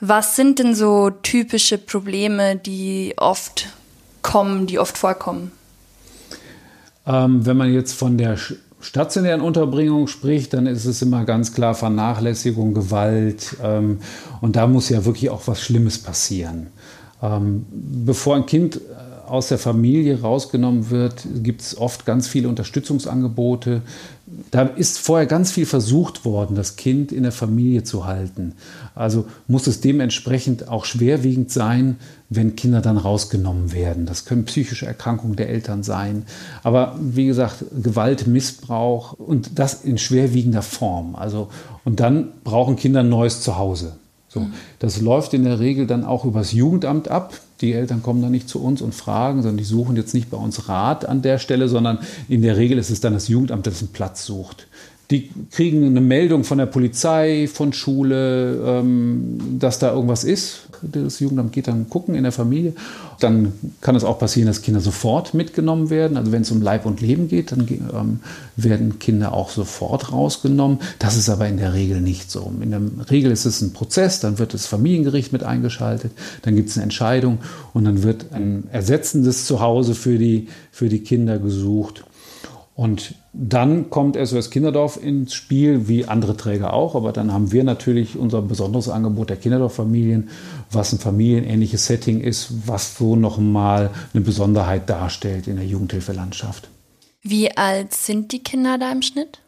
Was 0.00 0.36
sind 0.36 0.58
denn 0.58 0.74
so 0.74 1.10
typische 1.10 1.76
Probleme, 1.76 2.56
die 2.56 3.12
oft 3.18 3.68
kommen, 4.22 4.66
die 4.66 4.78
oft 4.78 4.98
vorkommen? 4.98 5.52
Ähm, 7.06 7.44
wenn 7.46 7.56
man 7.56 7.72
jetzt 7.72 7.94
von 7.94 8.18
der 8.18 8.36
stationären 8.80 9.40
Unterbringung 9.40 10.06
spricht, 10.06 10.54
dann 10.54 10.66
ist 10.66 10.84
es 10.84 11.02
immer 11.02 11.24
ganz 11.24 11.52
klar 11.52 11.74
Vernachlässigung, 11.74 12.74
Gewalt. 12.74 13.56
Ähm, 13.62 13.98
und 14.40 14.56
da 14.56 14.66
muss 14.66 14.88
ja 14.88 15.04
wirklich 15.04 15.30
auch 15.30 15.42
was 15.46 15.60
Schlimmes 15.60 15.98
passieren. 15.98 16.68
Ähm, 17.22 17.66
bevor 17.70 18.36
ein 18.36 18.46
Kind 18.46 18.76
äh, 18.76 19.28
aus 19.28 19.48
der 19.48 19.58
Familie 19.58 20.20
rausgenommen 20.20 20.90
wird, 20.90 21.26
gibt 21.42 21.60
es 21.60 21.76
oft 21.76 22.06
ganz 22.06 22.26
viele 22.26 22.48
Unterstützungsangebote. 22.48 23.82
Da 24.50 24.62
ist 24.62 24.98
vorher 24.98 25.26
ganz 25.26 25.52
viel 25.52 25.66
versucht 25.66 26.24
worden, 26.24 26.56
das 26.56 26.76
Kind 26.76 27.12
in 27.12 27.22
der 27.22 27.32
Familie 27.32 27.84
zu 27.84 28.06
halten. 28.06 28.54
Also 28.94 29.26
muss 29.46 29.66
es 29.66 29.80
dementsprechend 29.80 30.68
auch 30.68 30.84
schwerwiegend 30.84 31.50
sein, 31.50 31.96
wenn 32.28 32.56
Kinder 32.56 32.80
dann 32.80 32.96
rausgenommen 32.96 33.72
werden. 33.72 34.06
Das 34.06 34.24
können 34.24 34.44
psychische 34.44 34.86
Erkrankungen 34.86 35.36
der 35.36 35.48
Eltern 35.48 35.82
sein. 35.82 36.24
Aber 36.62 36.96
wie 37.00 37.26
gesagt, 37.26 37.64
Gewalt, 37.82 38.26
Missbrauch 38.26 39.12
und 39.14 39.58
das 39.58 39.84
in 39.84 39.98
schwerwiegender 39.98 40.62
Form. 40.62 41.16
Also, 41.16 41.48
und 41.84 42.00
dann 42.00 42.32
brauchen 42.44 42.76
Kinder 42.76 43.00
ein 43.00 43.08
neues 43.08 43.40
Zuhause. 43.42 43.96
So, 44.28 44.46
das 44.78 45.00
läuft 45.00 45.34
in 45.34 45.44
der 45.44 45.58
Regel 45.58 45.88
dann 45.88 46.04
auch 46.04 46.24
übers 46.24 46.52
Jugendamt 46.52 47.08
ab. 47.08 47.34
Die 47.60 47.72
Eltern 47.72 48.02
kommen 48.02 48.22
dann 48.22 48.30
nicht 48.30 48.48
zu 48.48 48.62
uns 48.62 48.80
und 48.80 48.94
fragen, 48.94 49.42
sondern 49.42 49.58
die 49.58 49.64
suchen 49.64 49.96
jetzt 49.96 50.14
nicht 50.14 50.30
bei 50.30 50.36
uns 50.36 50.68
Rat 50.68 51.04
an 51.04 51.22
der 51.22 51.38
Stelle, 51.38 51.68
sondern 51.68 51.98
in 52.28 52.42
der 52.42 52.56
Regel 52.56 52.78
ist 52.78 52.90
es 52.90 53.00
dann 53.00 53.12
das 53.12 53.28
Jugendamt, 53.28 53.66
das 53.66 53.80
einen 53.80 53.92
Platz 53.92 54.24
sucht. 54.24 54.66
Die 55.10 55.28
kriegen 55.50 55.84
eine 55.84 56.00
Meldung 56.00 56.44
von 56.44 56.58
der 56.58 56.66
Polizei, 56.66 57.48
von 57.52 57.72
Schule, 57.72 58.62
ähm, 58.64 59.58
dass 59.58 59.80
da 59.80 59.92
irgendwas 59.92 60.22
ist. 60.22 60.68
Das 60.82 61.18
Jugendamt 61.18 61.52
geht 61.52 61.66
dann 61.66 61.90
gucken 61.90 62.14
in 62.14 62.22
der 62.22 62.32
Familie. 62.32 62.74
Dann 63.18 63.52
kann 63.80 63.96
es 63.96 64.04
auch 64.04 64.20
passieren, 64.20 64.46
dass 64.46 64.62
Kinder 64.62 64.80
sofort 64.80 65.34
mitgenommen 65.34 65.90
werden. 65.90 66.16
Also 66.16 66.30
wenn 66.30 66.42
es 66.42 66.50
um 66.52 66.62
Leib 66.62 66.86
und 66.86 67.00
Leben 67.00 67.26
geht, 67.26 67.50
dann 67.50 67.66
ähm, 67.68 68.20
werden 68.56 69.00
Kinder 69.00 69.32
auch 69.32 69.50
sofort 69.50 70.12
rausgenommen. 70.12 70.78
Das 71.00 71.16
ist 71.16 71.28
aber 71.28 71.48
in 71.48 71.56
der 71.56 71.74
Regel 71.74 72.00
nicht 72.00 72.30
so. 72.30 72.52
In 72.60 72.70
der 72.70 72.80
Regel 73.10 73.32
ist 73.32 73.46
es 73.46 73.60
ein 73.62 73.72
Prozess, 73.72 74.20
dann 74.20 74.38
wird 74.38 74.54
das 74.54 74.66
Familiengericht 74.66 75.32
mit 75.32 75.42
eingeschaltet, 75.42 76.12
dann 76.42 76.54
gibt 76.54 76.70
es 76.70 76.76
eine 76.76 76.84
Entscheidung 76.84 77.38
und 77.74 77.84
dann 77.84 78.04
wird 78.04 78.32
ein 78.32 78.64
ersetzendes 78.70 79.44
Zuhause 79.44 79.94
für 79.94 80.18
die, 80.18 80.46
für 80.70 80.88
die 80.88 81.00
Kinder 81.00 81.38
gesucht. 81.38 82.04
Und 82.74 83.14
dann 83.32 83.90
kommt 83.90 84.16
SOS 84.16 84.50
Kinderdorf 84.50 84.98
ins 85.00 85.34
Spiel, 85.34 85.86
wie 85.86 86.04
andere 86.04 86.36
Träger 86.36 86.72
auch. 86.72 86.96
Aber 86.96 87.12
dann 87.12 87.32
haben 87.32 87.52
wir 87.52 87.62
natürlich 87.62 88.16
unser 88.16 88.42
besonderes 88.42 88.88
Angebot 88.88 89.30
der 89.30 89.36
Kinderdorf-Familien, 89.36 90.30
was 90.70 90.92
ein 90.92 90.98
familienähnliches 90.98 91.86
Setting 91.86 92.20
ist, 92.20 92.66
was 92.66 92.96
so 92.96 93.14
nochmal 93.14 93.90
eine 94.12 94.22
Besonderheit 94.22 94.90
darstellt 94.90 95.46
in 95.46 95.56
der 95.56 95.66
Jugendhilfelandschaft. 95.66 96.68
Wie 97.22 97.56
alt 97.56 97.94
sind 97.94 98.32
die 98.32 98.42
Kinder 98.42 98.78
da 98.78 98.90
im 98.90 99.02
Schnitt? 99.02 99.38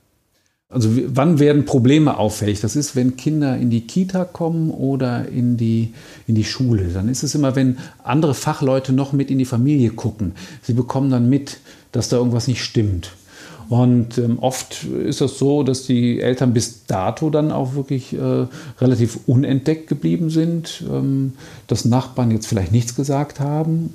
Also 0.68 0.88
wann 1.08 1.38
werden 1.38 1.64
Probleme 1.66 2.16
auffällig? 2.16 2.60
Das 2.60 2.76
ist, 2.76 2.96
wenn 2.96 3.16
Kinder 3.16 3.58
in 3.58 3.68
die 3.68 3.82
Kita 3.82 4.24
kommen 4.24 4.70
oder 4.70 5.28
in 5.28 5.56
die, 5.56 5.92
in 6.26 6.34
die 6.34 6.44
Schule. 6.44 6.88
Dann 6.88 7.08
ist 7.08 7.22
es 7.22 7.34
immer, 7.34 7.56
wenn 7.56 7.78
andere 8.02 8.32
Fachleute 8.32 8.92
noch 8.92 9.12
mit 9.12 9.30
in 9.30 9.38
die 9.38 9.44
Familie 9.44 9.90
gucken. 9.90 10.32
Sie 10.62 10.72
bekommen 10.72 11.10
dann 11.10 11.28
mit, 11.28 11.58
dass 11.90 12.08
da 12.08 12.16
irgendwas 12.16 12.46
nicht 12.48 12.62
stimmt. 12.62 13.12
Und 13.72 14.18
ähm, 14.18 14.38
oft 14.38 14.84
ist 14.84 15.22
das 15.22 15.38
so, 15.38 15.62
dass 15.62 15.86
die 15.86 16.20
Eltern 16.20 16.52
bis 16.52 16.84
dato 16.84 17.30
dann 17.30 17.50
auch 17.50 17.74
wirklich 17.74 18.12
äh, 18.12 18.46
relativ 18.78 19.20
unentdeckt 19.26 19.88
geblieben 19.88 20.28
sind, 20.28 20.84
ähm, 20.92 21.32
dass 21.68 21.86
Nachbarn 21.86 22.30
jetzt 22.30 22.46
vielleicht 22.46 22.70
nichts 22.70 22.94
gesagt 22.94 23.40
haben. 23.40 23.88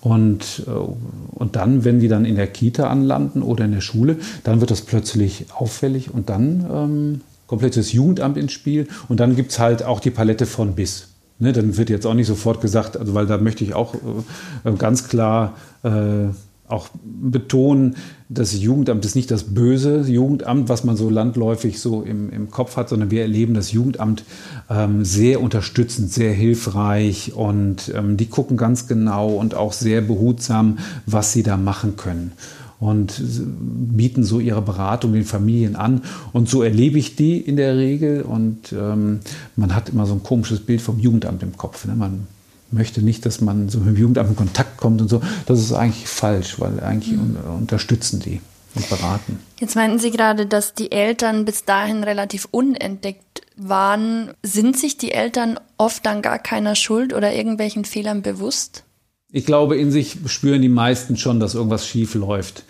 Und, 0.00 0.64
äh, 0.66 0.70
und 0.70 1.54
dann, 1.54 1.84
wenn 1.84 2.00
die 2.00 2.08
dann 2.08 2.24
in 2.24 2.34
der 2.34 2.48
Kita 2.48 2.88
anlanden 2.88 3.42
oder 3.42 3.64
in 3.64 3.70
der 3.70 3.80
Schule, 3.80 4.16
dann 4.42 4.58
wird 4.60 4.72
das 4.72 4.80
plötzlich 4.80 5.44
auffällig 5.56 6.12
und 6.12 6.28
dann 6.28 6.66
ähm, 6.68 7.20
kommt 7.46 7.62
das 7.62 7.92
Jugendamt 7.92 8.36
ins 8.36 8.50
Spiel 8.50 8.88
und 9.08 9.20
dann 9.20 9.36
gibt 9.36 9.52
es 9.52 9.60
halt 9.60 9.84
auch 9.84 10.00
die 10.00 10.10
Palette 10.10 10.46
von 10.46 10.74
bis. 10.74 11.06
Ne, 11.38 11.52
dann 11.52 11.76
wird 11.76 11.90
jetzt 11.90 12.06
auch 12.06 12.14
nicht 12.14 12.26
sofort 12.26 12.60
gesagt, 12.60 12.96
also 12.96 13.14
weil 13.14 13.26
da 13.26 13.38
möchte 13.38 13.62
ich 13.62 13.72
auch 13.72 13.94
äh, 13.94 14.72
ganz 14.72 15.06
klar 15.06 15.54
äh, 15.84 16.30
auch 16.70 16.88
betonen, 17.02 17.96
das 18.28 18.56
Jugendamt 18.58 19.04
ist 19.04 19.16
nicht 19.16 19.30
das 19.30 19.54
böse 19.54 20.02
Jugendamt, 20.02 20.68
was 20.68 20.84
man 20.84 20.96
so 20.96 21.10
landläufig 21.10 21.80
so 21.80 22.02
im, 22.02 22.30
im 22.30 22.50
Kopf 22.50 22.76
hat, 22.76 22.88
sondern 22.88 23.10
wir 23.10 23.22
erleben 23.22 23.54
das 23.54 23.72
Jugendamt 23.72 24.24
ähm, 24.68 25.04
sehr 25.04 25.40
unterstützend, 25.40 26.12
sehr 26.12 26.32
hilfreich 26.32 27.32
und 27.34 27.92
ähm, 27.94 28.16
die 28.16 28.26
gucken 28.26 28.56
ganz 28.56 28.86
genau 28.86 29.30
und 29.30 29.54
auch 29.54 29.72
sehr 29.72 30.00
behutsam, 30.00 30.78
was 31.06 31.32
sie 31.32 31.42
da 31.42 31.56
machen 31.56 31.96
können 31.96 32.32
und 32.80 33.20
bieten 33.22 34.24
so 34.24 34.40
ihre 34.40 34.62
Beratung 34.62 35.12
den 35.12 35.24
Familien 35.24 35.76
an. 35.76 36.02
Und 36.32 36.48
so 36.48 36.62
erlebe 36.62 36.98
ich 36.98 37.14
die 37.14 37.38
in 37.38 37.56
der 37.56 37.76
Regel. 37.76 38.22
Und 38.22 38.72
ähm, 38.72 39.20
man 39.54 39.74
hat 39.74 39.90
immer 39.90 40.06
so 40.06 40.14
ein 40.14 40.22
komisches 40.22 40.60
Bild 40.60 40.80
vom 40.80 40.98
Jugendamt 40.98 41.42
im 41.42 41.56
Kopf. 41.56 41.84
Ne? 41.84 41.94
Man 41.94 42.26
möchte 42.72 43.02
nicht, 43.02 43.26
dass 43.26 43.40
man 43.40 43.68
so 43.68 43.78
mit 43.78 43.88
dem 43.88 43.96
Jugendamt 43.96 44.30
in 44.30 44.36
Kontakt 44.36 44.76
kommt 44.76 45.00
und 45.00 45.08
so. 45.08 45.20
Das 45.46 45.60
ist 45.60 45.72
eigentlich 45.72 46.08
falsch, 46.08 46.60
weil 46.60 46.80
eigentlich 46.80 47.16
mhm. 47.16 47.36
unterstützen 47.58 48.20
die. 48.20 48.40
und 48.74 48.88
beraten. 48.88 49.38
Jetzt 49.58 49.74
meinten 49.74 49.98
Sie 49.98 50.10
gerade, 50.10 50.46
dass 50.46 50.74
die 50.74 50.92
Eltern 50.92 51.44
bis 51.44 51.64
dahin 51.64 52.04
relativ 52.04 52.46
unentdeckt 52.50 53.42
waren. 53.56 54.32
Sind 54.42 54.78
sich 54.78 54.96
die 54.96 55.12
Eltern 55.12 55.58
oft 55.76 56.06
dann 56.06 56.22
gar 56.22 56.38
keiner 56.38 56.74
Schuld 56.74 57.12
oder 57.12 57.32
irgendwelchen 57.32 57.84
Fehlern 57.84 58.22
bewusst? 58.22 58.84
Ich 59.32 59.46
glaube, 59.46 59.76
in 59.76 59.90
sich 59.90 60.18
spüren 60.26 60.62
die 60.62 60.68
meisten 60.68 61.16
schon, 61.16 61.40
dass 61.40 61.54
irgendwas 61.54 61.86
schief 61.86 62.14
läuft. 62.14 62.64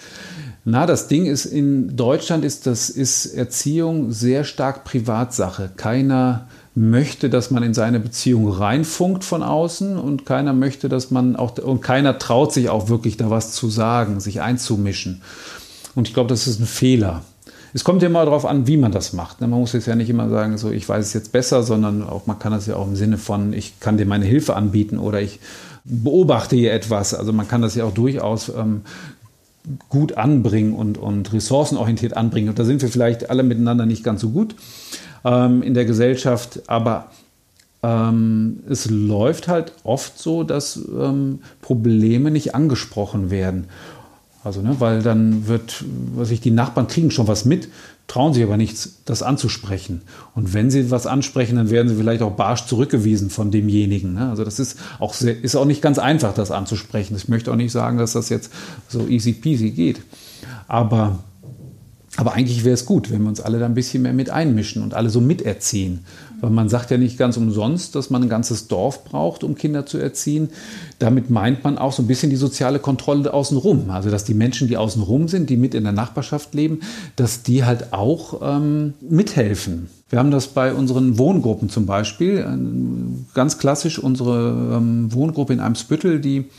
Na, 0.64 0.84
das 0.84 1.08
Ding 1.08 1.24
ist, 1.24 1.46
in 1.46 1.96
Deutschland 1.96 2.44
ist 2.44 2.66
das 2.66 2.90
ist 2.90 3.26
Erziehung 3.26 4.12
sehr 4.12 4.44
stark 4.44 4.84
Privatsache. 4.84 5.70
Keiner 5.74 6.48
möchte, 6.74 7.28
dass 7.30 7.50
man 7.50 7.62
in 7.62 7.74
seine 7.74 7.98
Beziehung 7.98 8.48
reinfunkt 8.48 9.24
von 9.24 9.42
außen 9.42 9.96
und 9.98 10.24
keiner 10.24 10.52
möchte, 10.52 10.88
dass 10.88 11.10
man 11.10 11.36
auch 11.36 11.58
und 11.58 11.82
keiner 11.82 12.18
traut 12.18 12.52
sich 12.52 12.68
auch 12.68 12.88
wirklich 12.88 13.16
da 13.16 13.30
was 13.30 13.52
zu 13.52 13.68
sagen, 13.68 14.20
sich 14.20 14.40
einzumischen. 14.40 15.22
Und 15.94 16.06
ich 16.06 16.14
glaube, 16.14 16.28
das 16.28 16.46
ist 16.46 16.60
ein 16.60 16.66
Fehler. 16.66 17.22
Es 17.72 17.84
kommt 17.84 18.02
ja 18.02 18.08
immer 18.08 18.24
darauf 18.24 18.46
an, 18.46 18.66
wie 18.66 18.76
man 18.76 18.92
das 18.92 19.12
macht. 19.12 19.40
Ne? 19.40 19.48
Man 19.48 19.60
muss 19.60 19.72
jetzt 19.72 19.86
ja 19.86 19.94
nicht 19.94 20.10
immer 20.10 20.28
sagen, 20.28 20.58
so 20.58 20.70
ich 20.70 20.88
weiß 20.88 21.06
es 21.06 21.12
jetzt 21.12 21.32
besser, 21.32 21.62
sondern 21.62 22.02
auch 22.02 22.26
man 22.26 22.38
kann 22.38 22.52
das 22.52 22.66
ja 22.66 22.76
auch 22.76 22.86
im 22.86 22.96
Sinne 22.96 23.18
von, 23.18 23.52
ich 23.52 23.78
kann 23.80 23.96
dir 23.96 24.06
meine 24.06 24.24
Hilfe 24.24 24.56
anbieten 24.56 24.98
oder 24.98 25.20
ich 25.20 25.40
beobachte 25.84 26.56
hier 26.56 26.72
etwas. 26.72 27.14
Also 27.14 27.32
man 27.32 27.48
kann 27.48 27.62
das 27.62 27.74
ja 27.74 27.84
auch 27.84 27.94
durchaus 27.94 28.48
ähm, 28.48 28.82
gut 29.88 30.16
anbringen 30.16 30.72
und, 30.72 30.98
und 30.98 31.32
ressourcenorientiert 31.32 32.16
anbringen. 32.16 32.48
Und 32.48 32.58
da 32.58 32.64
sind 32.64 32.82
wir 32.82 32.88
vielleicht 32.88 33.30
alle 33.30 33.42
miteinander 33.42 33.86
nicht 33.86 34.04
ganz 34.04 34.20
so 34.20 34.30
gut 34.30 34.54
ähm, 35.24 35.62
in 35.62 35.74
der 35.74 35.84
Gesellschaft, 35.84 36.62
aber 36.66 37.10
ähm, 37.82 38.60
es 38.68 38.90
läuft 38.90 39.48
halt 39.48 39.72
oft 39.84 40.18
so, 40.18 40.44
dass 40.44 40.76
ähm, 40.76 41.40
Probleme 41.62 42.30
nicht 42.30 42.54
angesprochen 42.54 43.30
werden. 43.30 43.66
Also, 44.42 44.62
ne, 44.62 44.76
weil 44.78 45.02
dann 45.02 45.48
wird, 45.48 45.84
was 46.14 46.30
ich, 46.30 46.40
die 46.40 46.50
Nachbarn 46.50 46.88
kriegen 46.88 47.10
schon 47.10 47.28
was 47.28 47.44
mit, 47.44 47.68
trauen 48.06 48.32
sich 48.34 48.42
aber 48.42 48.56
nichts, 48.56 49.02
das 49.04 49.22
anzusprechen. 49.22 50.02
Und 50.34 50.52
wenn 50.54 50.70
sie 50.70 50.90
was 50.90 51.06
ansprechen, 51.06 51.56
dann 51.56 51.70
werden 51.70 51.88
sie 51.88 51.94
vielleicht 51.94 52.22
auch 52.22 52.32
barsch 52.32 52.66
zurückgewiesen 52.66 53.30
von 53.30 53.50
demjenigen. 53.50 54.14
Ne? 54.14 54.30
Also 54.30 54.44
das 54.44 54.58
ist 54.58 54.78
auch, 54.98 55.14
sehr, 55.14 55.38
ist 55.44 55.56
auch 55.56 55.66
nicht 55.66 55.82
ganz 55.82 55.98
einfach, 55.98 56.34
das 56.34 56.50
anzusprechen. 56.50 57.14
Ich 57.16 57.28
möchte 57.28 57.52
auch 57.52 57.56
nicht 57.56 57.70
sagen, 57.70 57.98
dass 57.98 58.14
das 58.14 58.28
jetzt 58.30 58.50
so 58.88 59.06
easy 59.06 59.32
peasy 59.32 59.70
geht. 59.70 60.00
Aber, 60.66 61.20
aber 62.20 62.34
eigentlich 62.34 62.64
wäre 62.64 62.74
es 62.74 62.84
gut, 62.84 63.10
wenn 63.10 63.22
wir 63.22 63.30
uns 63.30 63.40
alle 63.40 63.58
da 63.58 63.64
ein 63.64 63.72
bisschen 63.72 64.02
mehr 64.02 64.12
mit 64.12 64.28
einmischen 64.28 64.82
und 64.82 64.92
alle 64.92 65.08
so 65.08 65.22
miterziehen. 65.22 66.00
Weil 66.42 66.50
man 66.50 66.68
sagt 66.68 66.90
ja 66.90 66.98
nicht 66.98 67.16
ganz 67.16 67.38
umsonst, 67.38 67.94
dass 67.94 68.10
man 68.10 68.22
ein 68.22 68.28
ganzes 68.28 68.68
Dorf 68.68 69.04
braucht, 69.04 69.42
um 69.42 69.54
Kinder 69.54 69.86
zu 69.86 69.96
erziehen. 69.96 70.50
Damit 70.98 71.30
meint 71.30 71.64
man 71.64 71.78
auch 71.78 71.94
so 71.94 72.02
ein 72.02 72.06
bisschen 72.06 72.28
die 72.28 72.36
soziale 72.36 72.78
Kontrolle 72.78 73.32
außenrum. 73.32 73.88
Also 73.88 74.10
dass 74.10 74.24
die 74.24 74.34
Menschen, 74.34 74.68
die 74.68 74.76
außenrum 74.76 75.28
sind, 75.28 75.48
die 75.48 75.56
mit 75.56 75.74
in 75.74 75.84
der 75.84 75.94
Nachbarschaft 75.94 76.54
leben, 76.54 76.80
dass 77.16 77.42
die 77.42 77.64
halt 77.64 77.94
auch 77.94 78.42
ähm, 78.42 78.92
mithelfen. 79.00 79.88
Wir 80.10 80.18
haben 80.18 80.30
das 80.30 80.48
bei 80.48 80.74
unseren 80.74 81.16
Wohngruppen 81.16 81.70
zum 81.70 81.86
Beispiel. 81.86 82.44
Ganz 83.32 83.56
klassisch 83.56 83.98
unsere 83.98 84.76
ähm, 84.76 85.10
Wohngruppe 85.10 85.54
in 85.54 85.60
Eimsbüttel, 85.60 86.20
die 86.20 86.50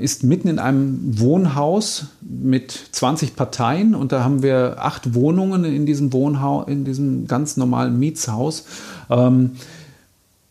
ist 0.00 0.22
mitten 0.22 0.46
in 0.46 0.60
einem 0.60 1.18
Wohnhaus 1.18 2.06
mit 2.20 2.70
20 2.92 3.34
Parteien 3.34 3.96
und 3.96 4.12
da 4.12 4.22
haben 4.22 4.42
wir 4.42 4.76
acht 4.78 5.14
Wohnungen 5.14 5.64
in 5.64 5.84
diesem 5.84 6.12
Wohnhaus, 6.12 6.68
in 6.68 6.84
diesem 6.84 7.26
ganz 7.26 7.56
normalen 7.56 7.98
Mietshaus. 7.98 8.66
Ähm, 9.10 9.52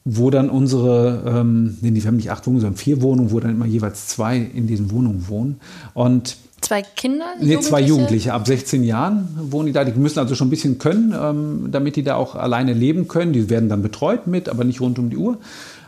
wo 0.09 0.29
dann 0.29 0.49
unsere, 0.49 1.21
ähm, 1.25 1.77
nee, 1.81 1.93
wir 1.93 2.05
haben 2.05 2.15
nicht 2.15 2.31
acht 2.31 2.47
Wohnungen, 2.47 2.61
sondern 2.61 2.77
vier 2.77 3.01
Wohnungen, 3.01 3.31
wo 3.31 3.41
dann 3.41 3.51
immer 3.51 3.65
jeweils 3.65 4.07
zwei 4.07 4.37
in 4.37 4.65
diesen 4.65 4.89
Wohnungen 4.91 5.27
wohnen. 5.27 5.59
Und 5.93 6.37
Zwei 6.61 6.81
Kinder? 6.81 7.25
Nee, 7.39 7.59
zwei 7.59 7.81
Jugendliche 7.81 8.33
ab 8.33 8.47
16 8.47 8.83
Jahren 8.83 9.27
wohnen 9.51 9.67
die 9.67 9.73
da. 9.73 9.83
Die 9.83 9.97
müssen 9.99 10.17
also 10.19 10.33
schon 10.33 10.47
ein 10.47 10.49
bisschen 10.49 10.79
können, 10.79 11.13
ähm, 11.13 11.67
damit 11.71 11.97
die 11.97 12.03
da 12.03 12.15
auch 12.15 12.35
alleine 12.35 12.73
leben 12.73 13.07
können. 13.07 13.31
Die 13.31 13.49
werden 13.49 13.69
dann 13.69 13.83
betreut 13.83 14.25
mit, 14.27 14.49
aber 14.49 14.63
nicht 14.63 14.81
rund 14.81 14.97
um 14.97 15.09
die 15.09 15.17
Uhr. 15.17 15.37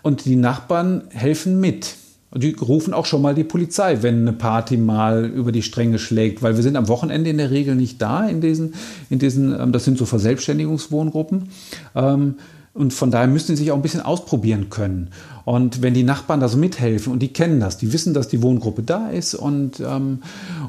Und 0.04 0.26
die 0.26 0.36
Nachbarn 0.36 1.04
helfen 1.10 1.60
mit. 1.60 1.96
Die 2.36 2.56
rufen 2.62 2.94
auch 2.94 3.06
schon 3.06 3.24
mal 3.24 3.34
die 3.34 3.44
Polizei, 3.44 4.04
wenn 4.04 4.22
eine 4.22 4.34
Party 4.34 4.78
mal 4.78 5.26
über 5.26 5.52
die 5.52 5.64
Stränge 5.64 5.98
schlägt, 5.98 6.44
weil 6.44 6.56
wir 6.56 6.64
sind 6.64 6.76
am 6.76 6.88
Wochenende 6.88 7.30
in 7.30 7.38
der 7.38 7.50
Regel 7.50 7.76
nicht 7.76 8.02
da 8.02 8.28
in 8.28 8.40
diesen, 8.40 8.76
in 9.10 9.18
diesen 9.18 9.60
ähm, 9.60 9.72
das 9.72 9.86
sind 9.86 9.98
so 9.98 10.06
Verselbstständigungswohngruppen. 10.06 11.50
Ähm, 11.96 12.36
und 12.74 12.94
von 12.94 13.10
daher 13.10 13.28
müssen 13.28 13.56
sie 13.56 13.64
sich 13.64 13.72
auch 13.72 13.76
ein 13.76 13.82
bisschen 13.82 14.02
ausprobieren 14.02 14.70
können. 14.70 15.10
Und 15.44 15.82
wenn 15.82 15.96
die 15.96 16.04
Nachbarn 16.04 16.40
da 16.40 16.48
so 16.48 16.58
mithelfen 16.58 17.12
und 17.12 17.20
die 17.20 17.34
kennen 17.34 17.60
das, 17.60 17.78
die 17.78 17.92
wissen, 17.92 18.14
dass 18.14 18.28
die 18.28 18.44
Wohngruppe 18.44 18.84
da 18.84 19.10
ist 19.10 19.34
und, 19.34 19.80
ähm, 19.80 20.20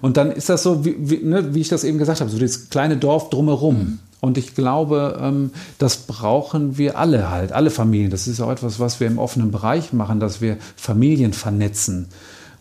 und 0.00 0.16
dann 0.16 0.32
ist 0.32 0.48
das 0.48 0.62
so, 0.62 0.84
wie, 0.84 0.96
wie, 0.98 1.18
ne, 1.18 1.54
wie 1.54 1.60
ich 1.60 1.68
das 1.68 1.84
eben 1.84 1.98
gesagt 1.98 2.20
habe, 2.20 2.30
so 2.30 2.38
das 2.38 2.70
kleine 2.70 2.96
Dorf 2.96 3.28
drumherum. 3.28 3.78
Mhm. 3.78 3.98
Und 4.20 4.36
ich 4.36 4.54
glaube, 4.54 5.18
ähm, 5.20 5.50
das 5.78 5.96
brauchen 5.96 6.76
wir 6.76 6.98
alle 6.98 7.30
halt, 7.30 7.52
alle 7.52 7.70
Familien. 7.70 8.10
Das 8.10 8.28
ist 8.28 8.40
auch 8.40 8.50
etwas, 8.50 8.78
was 8.78 9.00
wir 9.00 9.06
im 9.06 9.18
offenen 9.18 9.50
Bereich 9.50 9.92
machen, 9.92 10.20
dass 10.20 10.40
wir 10.40 10.58
Familien 10.76 11.32
vernetzen. 11.32 12.08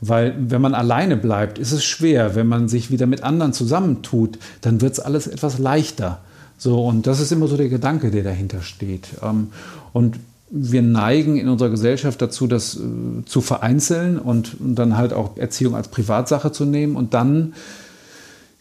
Weil 0.02 0.36
wenn 0.40 0.62
man 0.62 0.74
alleine 0.74 1.18
bleibt, 1.18 1.60
ist 1.60 1.74
es 1.74 1.84
schwer. 1.84 2.36
Wenn 2.36 2.48
man 2.48 2.70
sich 2.70 2.90
wieder 2.90 3.06
mit 3.06 3.24
anderen 3.24 3.52
zusammentut, 3.52 4.40
dann 4.62 4.80
wird 4.80 4.94
es 4.94 5.00
alles 5.00 5.28
etwas 5.28 5.60
leichter. 5.60 6.20
So, 6.58 6.86
und 6.86 7.08
das 7.08 7.20
ist 7.20 7.32
immer 7.32 7.48
so 7.48 7.58
der 7.58 7.70
Gedanke, 7.70 8.12
der 8.12 8.24
dahinter 8.24 8.62
steht. 8.62 9.10
Ähm, 9.22 9.50
und 9.92 10.20
wir 10.52 10.82
neigen 10.82 11.38
in 11.38 11.48
unserer 11.48 11.70
Gesellschaft 11.70 12.22
dazu, 12.22 12.48
das 12.48 12.76
äh, 12.76 13.26
zu 13.26 13.42
vereinzeln 13.42 14.18
und, 14.18 14.60
und 14.60 14.76
dann 14.76 14.98
halt 14.98 15.14
auch 15.14 15.38
Erziehung 15.38 15.76
als 15.76 15.90
Privatsache 15.90 16.52
zu 16.52 16.66
nehmen 16.66 16.96
und 16.96 17.14
dann 17.14 17.54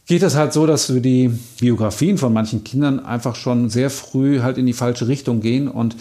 geht 0.09 0.23
es 0.23 0.35
halt 0.35 0.53
so, 0.55 0.67
dass 0.67 0.93
wir 0.93 1.03
die 1.03 1.31
Biografien 1.61 2.19
von 2.19 2.33
manchen 2.33 2.65
Kindern 2.65 2.99
einfach 2.99 3.37
schon 3.37 3.69
sehr 3.69 3.91
früh 3.91 4.41
halt 4.41 4.59
in 4.59 4.67
die 4.67 4.73
falsche 4.73 5.07
Richtung 5.07 5.41
gehen. 5.41 5.69
Und 5.69 5.97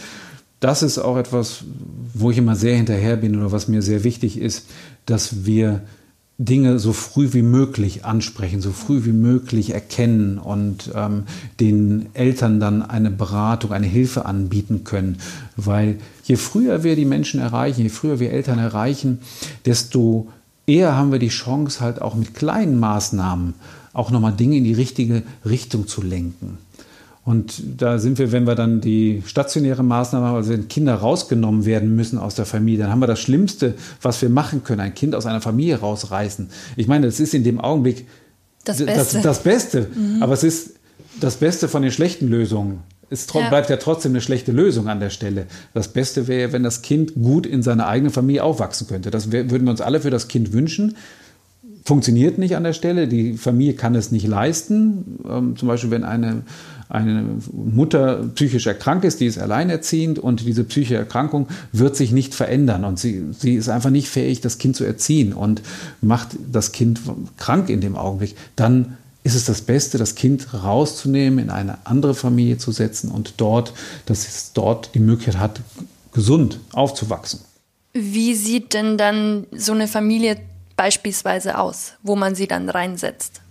das 0.61 0.81
ist 0.81 0.97
auch 0.97 1.17
etwas, 1.17 1.65
wo 2.13 2.31
ich 2.31 2.37
immer 2.37 2.55
sehr 2.55 2.77
hinterher 2.77 3.17
bin 3.17 3.35
oder 3.35 3.51
was 3.51 3.67
mir 3.67 3.81
sehr 3.81 4.05
wichtig 4.05 4.39
ist, 4.39 4.65
dass 5.05 5.45
wir 5.45 5.81
Dinge 6.39 6.79
so 6.79 6.93
früh 6.93 7.33
wie 7.33 7.41
möglich 7.41 8.05
ansprechen, 8.05 8.61
so 8.61 8.71
früh 8.71 9.03
wie 9.03 9.11
möglich 9.11 9.73
erkennen 9.73 10.37
und 10.37 10.91
ähm, 10.95 11.23
den 11.59 12.07
Eltern 12.13 12.59
dann 12.59 12.83
eine 12.83 13.11
Beratung, 13.11 13.73
eine 13.73 13.87
Hilfe 13.87 14.25
anbieten 14.25 14.83
können. 14.83 15.17
Weil 15.57 15.97
je 16.23 16.37
früher 16.37 16.83
wir 16.83 16.95
die 16.95 17.05
Menschen 17.05 17.41
erreichen, 17.41 17.81
je 17.81 17.89
früher 17.89 18.19
wir 18.19 18.31
Eltern 18.31 18.59
erreichen, 18.59 19.19
desto 19.65 20.27
eher 20.65 20.95
haben 20.95 21.11
wir 21.11 21.19
die 21.19 21.27
Chance, 21.29 21.81
halt 21.81 22.01
auch 22.01 22.15
mit 22.15 22.35
kleinen 22.35 22.79
Maßnahmen 22.79 23.55
auch 23.97 24.11
nochmal 24.11 24.33
Dinge 24.33 24.57
in 24.57 24.63
die 24.63 24.73
richtige 24.73 25.23
Richtung 25.45 25.87
zu 25.87 26.01
lenken. 26.01 26.59
Und 27.25 27.61
da 27.77 27.99
sind 27.99 28.19
wir, 28.19 28.31
wenn 28.31 28.47
wir 28.47 28.55
dann 28.55 28.79
die 28.79 29.21
stationäre 29.25 29.83
Maßnahme 29.83 30.27
haben, 30.27 30.35
also 30.37 30.51
wenn 30.51 30.69
Kinder 30.69 30.95
rausgenommen 30.95 31.65
werden 31.65 31.93
müssen 31.93 32.19
aus 32.19 32.35
der 32.35 32.45
Familie, 32.45 32.83
dann 32.83 32.91
haben 32.91 33.01
wir 33.01 33.07
das 33.07 33.19
Schlimmste, 33.19 33.73
was 34.01 34.21
wir 34.21 34.29
machen 34.29 34.63
können, 34.63 34.79
ein 34.79 34.95
Kind 34.95 35.13
aus 35.13 35.25
einer 35.25 35.41
Familie 35.41 35.79
rausreißen. 35.79 36.49
Ich 36.77 36.87
meine, 36.87 37.07
das 37.07 37.19
ist 37.19 37.33
in 37.33 37.43
dem 37.43 37.59
Augenblick 37.59 38.07
das 38.63 38.77
Beste. 38.77 39.15
Das, 39.15 39.23
das 39.23 39.43
Beste. 39.43 39.87
Mhm. 39.93 40.23
Aber 40.23 40.33
es 40.33 40.43
ist 40.43 40.75
das 41.19 41.35
Beste 41.35 41.67
von 41.67 41.81
den 41.81 41.91
schlechten 41.91 42.29
Lösungen. 42.29 42.79
Es 43.09 43.27
ja. 43.33 43.49
bleibt 43.49 43.69
ja 43.69 43.77
trotzdem 43.77 44.13
eine 44.13 44.21
schlechte 44.21 44.51
Lösung 44.51 44.87
an 44.87 44.99
der 44.99 45.09
Stelle. 45.09 45.47
Das 45.73 45.89
Beste 45.89 46.27
wäre, 46.27 46.53
wenn 46.53 46.63
das 46.63 46.81
Kind 46.81 47.15
gut 47.15 47.45
in 47.45 47.61
seiner 47.63 47.87
eigenen 47.87 48.13
Familie 48.13 48.43
aufwachsen 48.43 48.87
könnte. 48.87 49.11
Das 49.11 49.31
würden 49.31 49.65
wir 49.65 49.71
uns 49.71 49.81
alle 49.81 49.99
für 49.99 50.11
das 50.11 50.29
Kind 50.29 50.53
wünschen 50.53 50.95
funktioniert 51.87 52.37
nicht 52.37 52.57
an 52.57 52.65
der 52.65 52.73
Stelle. 52.73 53.07
Die 53.07 53.37
Familie 53.37 53.73
kann 53.73 53.95
es 53.95 54.11
nicht 54.11 54.27
leisten. 54.27 55.19
Ähm, 55.25 55.55
zum 55.55 55.69
Beispiel, 55.69 55.89
wenn 55.89 56.03
eine, 56.03 56.41
eine 56.89 57.23
Mutter 57.53 58.25
psychisch 58.35 58.67
erkrankt 58.67 59.05
ist, 59.05 59.21
die 59.21 59.25
ist 59.25 59.39
alleinerziehend 59.39 60.19
und 60.19 60.45
diese 60.45 60.65
psychische 60.65 60.97
Erkrankung 60.97 61.47
wird 61.71 61.95
sich 61.95 62.11
nicht 62.11 62.35
verändern 62.35 62.83
und 62.83 62.99
sie, 62.99 63.23
sie 63.31 63.55
ist 63.55 63.69
einfach 63.69 63.89
nicht 63.89 64.09
fähig, 64.09 64.41
das 64.41 64.57
Kind 64.57 64.75
zu 64.75 64.83
erziehen 64.83 65.31
und 65.31 65.61
macht 66.01 66.35
das 66.51 66.73
Kind 66.73 66.99
krank 67.37 67.69
in 67.69 67.79
dem 67.79 67.95
Augenblick, 67.95 68.35
dann 68.57 68.97
ist 69.23 69.35
es 69.35 69.45
das 69.45 69.61
Beste, 69.61 69.97
das 69.97 70.15
Kind 70.15 70.53
rauszunehmen, 70.53 71.39
in 71.39 71.49
eine 71.49 71.77
andere 71.85 72.15
Familie 72.15 72.57
zu 72.57 72.73
setzen 72.73 73.11
und 73.11 73.35
dort, 73.37 73.71
dass 74.07 74.27
es 74.27 74.51
dort 74.51 74.93
die 74.93 74.99
Möglichkeit 74.99 75.39
hat, 75.39 75.61
gesund 76.11 76.59
aufzuwachsen. 76.73 77.39
Wie 77.93 78.35
sieht 78.35 78.73
denn 78.73 78.97
dann 78.97 79.47
so 79.55 79.71
eine 79.71 79.87
Familie 79.87 80.35
beispielsweise 80.77 81.57
aus, 81.57 81.95
wo 82.03 82.15
man 82.15 82.35
sie 82.35 82.47
dann 82.47 82.69
reinsetzt? 82.69 83.41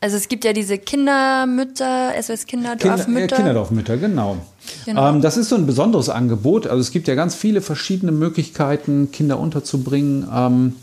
Also 0.00 0.16
es 0.16 0.28
gibt 0.28 0.44
ja 0.44 0.52
diese 0.52 0.78
Kindermütter, 0.78 2.12
SOS 2.20 2.46
Kinderdorfmütter. 2.46 3.06
Kinder, 3.06 3.36
Kinderdorfmütter, 3.36 3.96
genau. 3.98 4.36
genau. 4.84 5.10
Ähm, 5.10 5.22
das 5.22 5.36
ist 5.36 5.48
so 5.48 5.54
ein 5.54 5.64
besonderes 5.64 6.08
Angebot. 6.08 6.66
Also 6.66 6.80
es 6.80 6.90
gibt 6.90 7.06
ja 7.06 7.14
ganz 7.14 7.36
viele 7.36 7.60
verschiedene 7.60 8.10
Möglichkeiten, 8.10 9.12
Kinder 9.12 9.38
unterzubringen. 9.38 10.26
Ähm, 10.34 10.76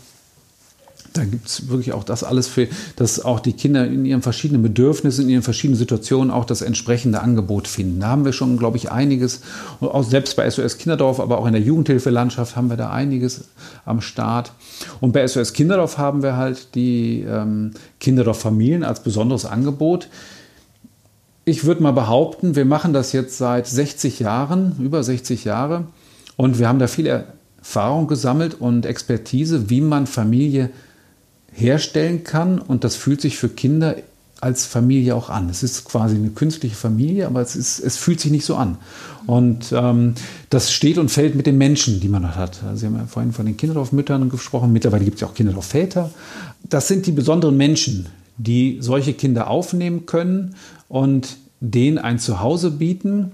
Da 1.12 1.24
gibt 1.24 1.48
es 1.48 1.68
wirklich 1.68 1.92
auch 1.92 2.04
das 2.04 2.22
alles 2.22 2.46
für, 2.46 2.68
dass 2.94 3.24
auch 3.24 3.40
die 3.40 3.52
Kinder 3.52 3.84
in 3.86 4.04
ihren 4.04 4.22
verschiedenen 4.22 4.62
Bedürfnissen, 4.62 5.24
in 5.24 5.30
ihren 5.30 5.42
verschiedenen 5.42 5.76
Situationen 5.76 6.30
auch 6.30 6.44
das 6.44 6.62
entsprechende 6.62 7.20
Angebot 7.20 7.66
finden. 7.66 8.00
Da 8.00 8.08
haben 8.08 8.24
wir 8.24 8.32
schon, 8.32 8.56
glaube 8.58 8.76
ich, 8.76 8.92
einiges, 8.92 9.40
auch 9.80 10.04
selbst 10.04 10.36
bei 10.36 10.48
SOS 10.48 10.78
Kinderdorf, 10.78 11.18
aber 11.18 11.38
auch 11.38 11.46
in 11.46 11.52
der 11.52 11.62
Jugendhilfelandschaft 11.62 12.54
haben 12.54 12.70
wir 12.70 12.76
da 12.76 12.90
einiges 12.90 13.46
am 13.84 14.00
Start. 14.00 14.52
Und 15.00 15.12
bei 15.12 15.26
SOS 15.26 15.52
Kinderdorf 15.52 15.98
haben 15.98 16.22
wir 16.22 16.36
halt 16.36 16.76
die 16.76 17.24
ähm, 17.28 17.72
Kinderdorf-Familien 17.98 18.84
als 18.84 19.02
besonderes 19.02 19.44
Angebot. 19.44 20.08
Ich 21.44 21.64
würde 21.64 21.82
mal 21.82 21.92
behaupten, 21.92 22.54
wir 22.54 22.64
machen 22.64 22.92
das 22.92 23.12
jetzt 23.12 23.36
seit 23.36 23.66
60 23.66 24.20
Jahren, 24.20 24.76
über 24.78 25.02
60 25.02 25.44
Jahre, 25.44 25.86
und 26.36 26.58
wir 26.58 26.68
haben 26.68 26.78
da 26.78 26.86
viel 26.86 27.06
Erfahrung 27.06 28.06
gesammelt 28.06 28.54
und 28.60 28.86
Expertise, 28.86 29.68
wie 29.68 29.80
man 29.80 30.06
Familie 30.06 30.70
herstellen 31.52 32.24
kann. 32.24 32.58
Und 32.58 32.84
das 32.84 32.96
fühlt 32.96 33.20
sich 33.20 33.38
für 33.38 33.48
Kinder 33.48 33.96
als 34.40 34.64
Familie 34.64 35.14
auch 35.14 35.28
an. 35.28 35.50
Es 35.50 35.62
ist 35.62 35.84
quasi 35.84 36.16
eine 36.16 36.30
künstliche 36.30 36.74
Familie, 36.74 37.26
aber 37.26 37.42
es, 37.42 37.56
ist, 37.56 37.78
es 37.78 37.96
fühlt 37.96 38.20
sich 38.20 38.30
nicht 38.30 38.46
so 38.46 38.56
an. 38.56 38.78
Und 39.26 39.72
ähm, 39.72 40.14
das 40.48 40.72
steht 40.72 40.96
und 40.96 41.10
fällt 41.10 41.34
mit 41.34 41.46
den 41.46 41.58
Menschen, 41.58 42.00
die 42.00 42.08
man 42.08 42.34
hat. 42.34 42.62
Also 42.64 42.76
Sie 42.76 42.86
haben 42.86 42.96
ja 42.96 43.06
vorhin 43.06 43.32
von 43.32 43.44
den 43.44 43.56
Kinderdorfmüttern 43.56 44.30
gesprochen. 44.30 44.72
Mittlerweile 44.72 45.04
gibt 45.04 45.16
es 45.16 45.20
ja 45.20 45.28
auch 45.28 45.34
Kinderdorfväter. 45.34 46.10
Das 46.68 46.88
sind 46.88 47.06
die 47.06 47.12
besonderen 47.12 47.56
Menschen, 47.56 48.06
die 48.38 48.78
solche 48.80 49.12
Kinder 49.12 49.48
aufnehmen 49.48 50.06
können 50.06 50.54
und 50.88 51.36
denen 51.60 51.98
ein 51.98 52.18
Zuhause 52.18 52.70
bieten, 52.70 53.32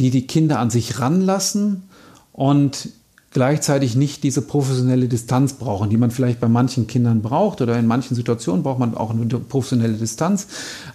die 0.00 0.10
die 0.10 0.26
Kinder 0.26 0.58
an 0.58 0.70
sich 0.70 0.98
ranlassen 0.98 1.84
und 2.32 2.88
gleichzeitig 3.32 3.96
nicht 3.96 4.22
diese 4.22 4.42
professionelle 4.42 5.08
Distanz 5.08 5.54
brauchen, 5.54 5.88
die 5.88 5.96
man 5.96 6.10
vielleicht 6.10 6.40
bei 6.40 6.48
manchen 6.48 6.86
Kindern 6.86 7.22
braucht 7.22 7.60
oder 7.60 7.78
in 7.78 7.86
manchen 7.86 8.14
Situationen 8.14 8.62
braucht 8.62 8.78
man 8.78 8.94
auch 8.94 9.10
eine 9.10 9.24
professionelle 9.26 9.94
Distanz. 9.94 10.46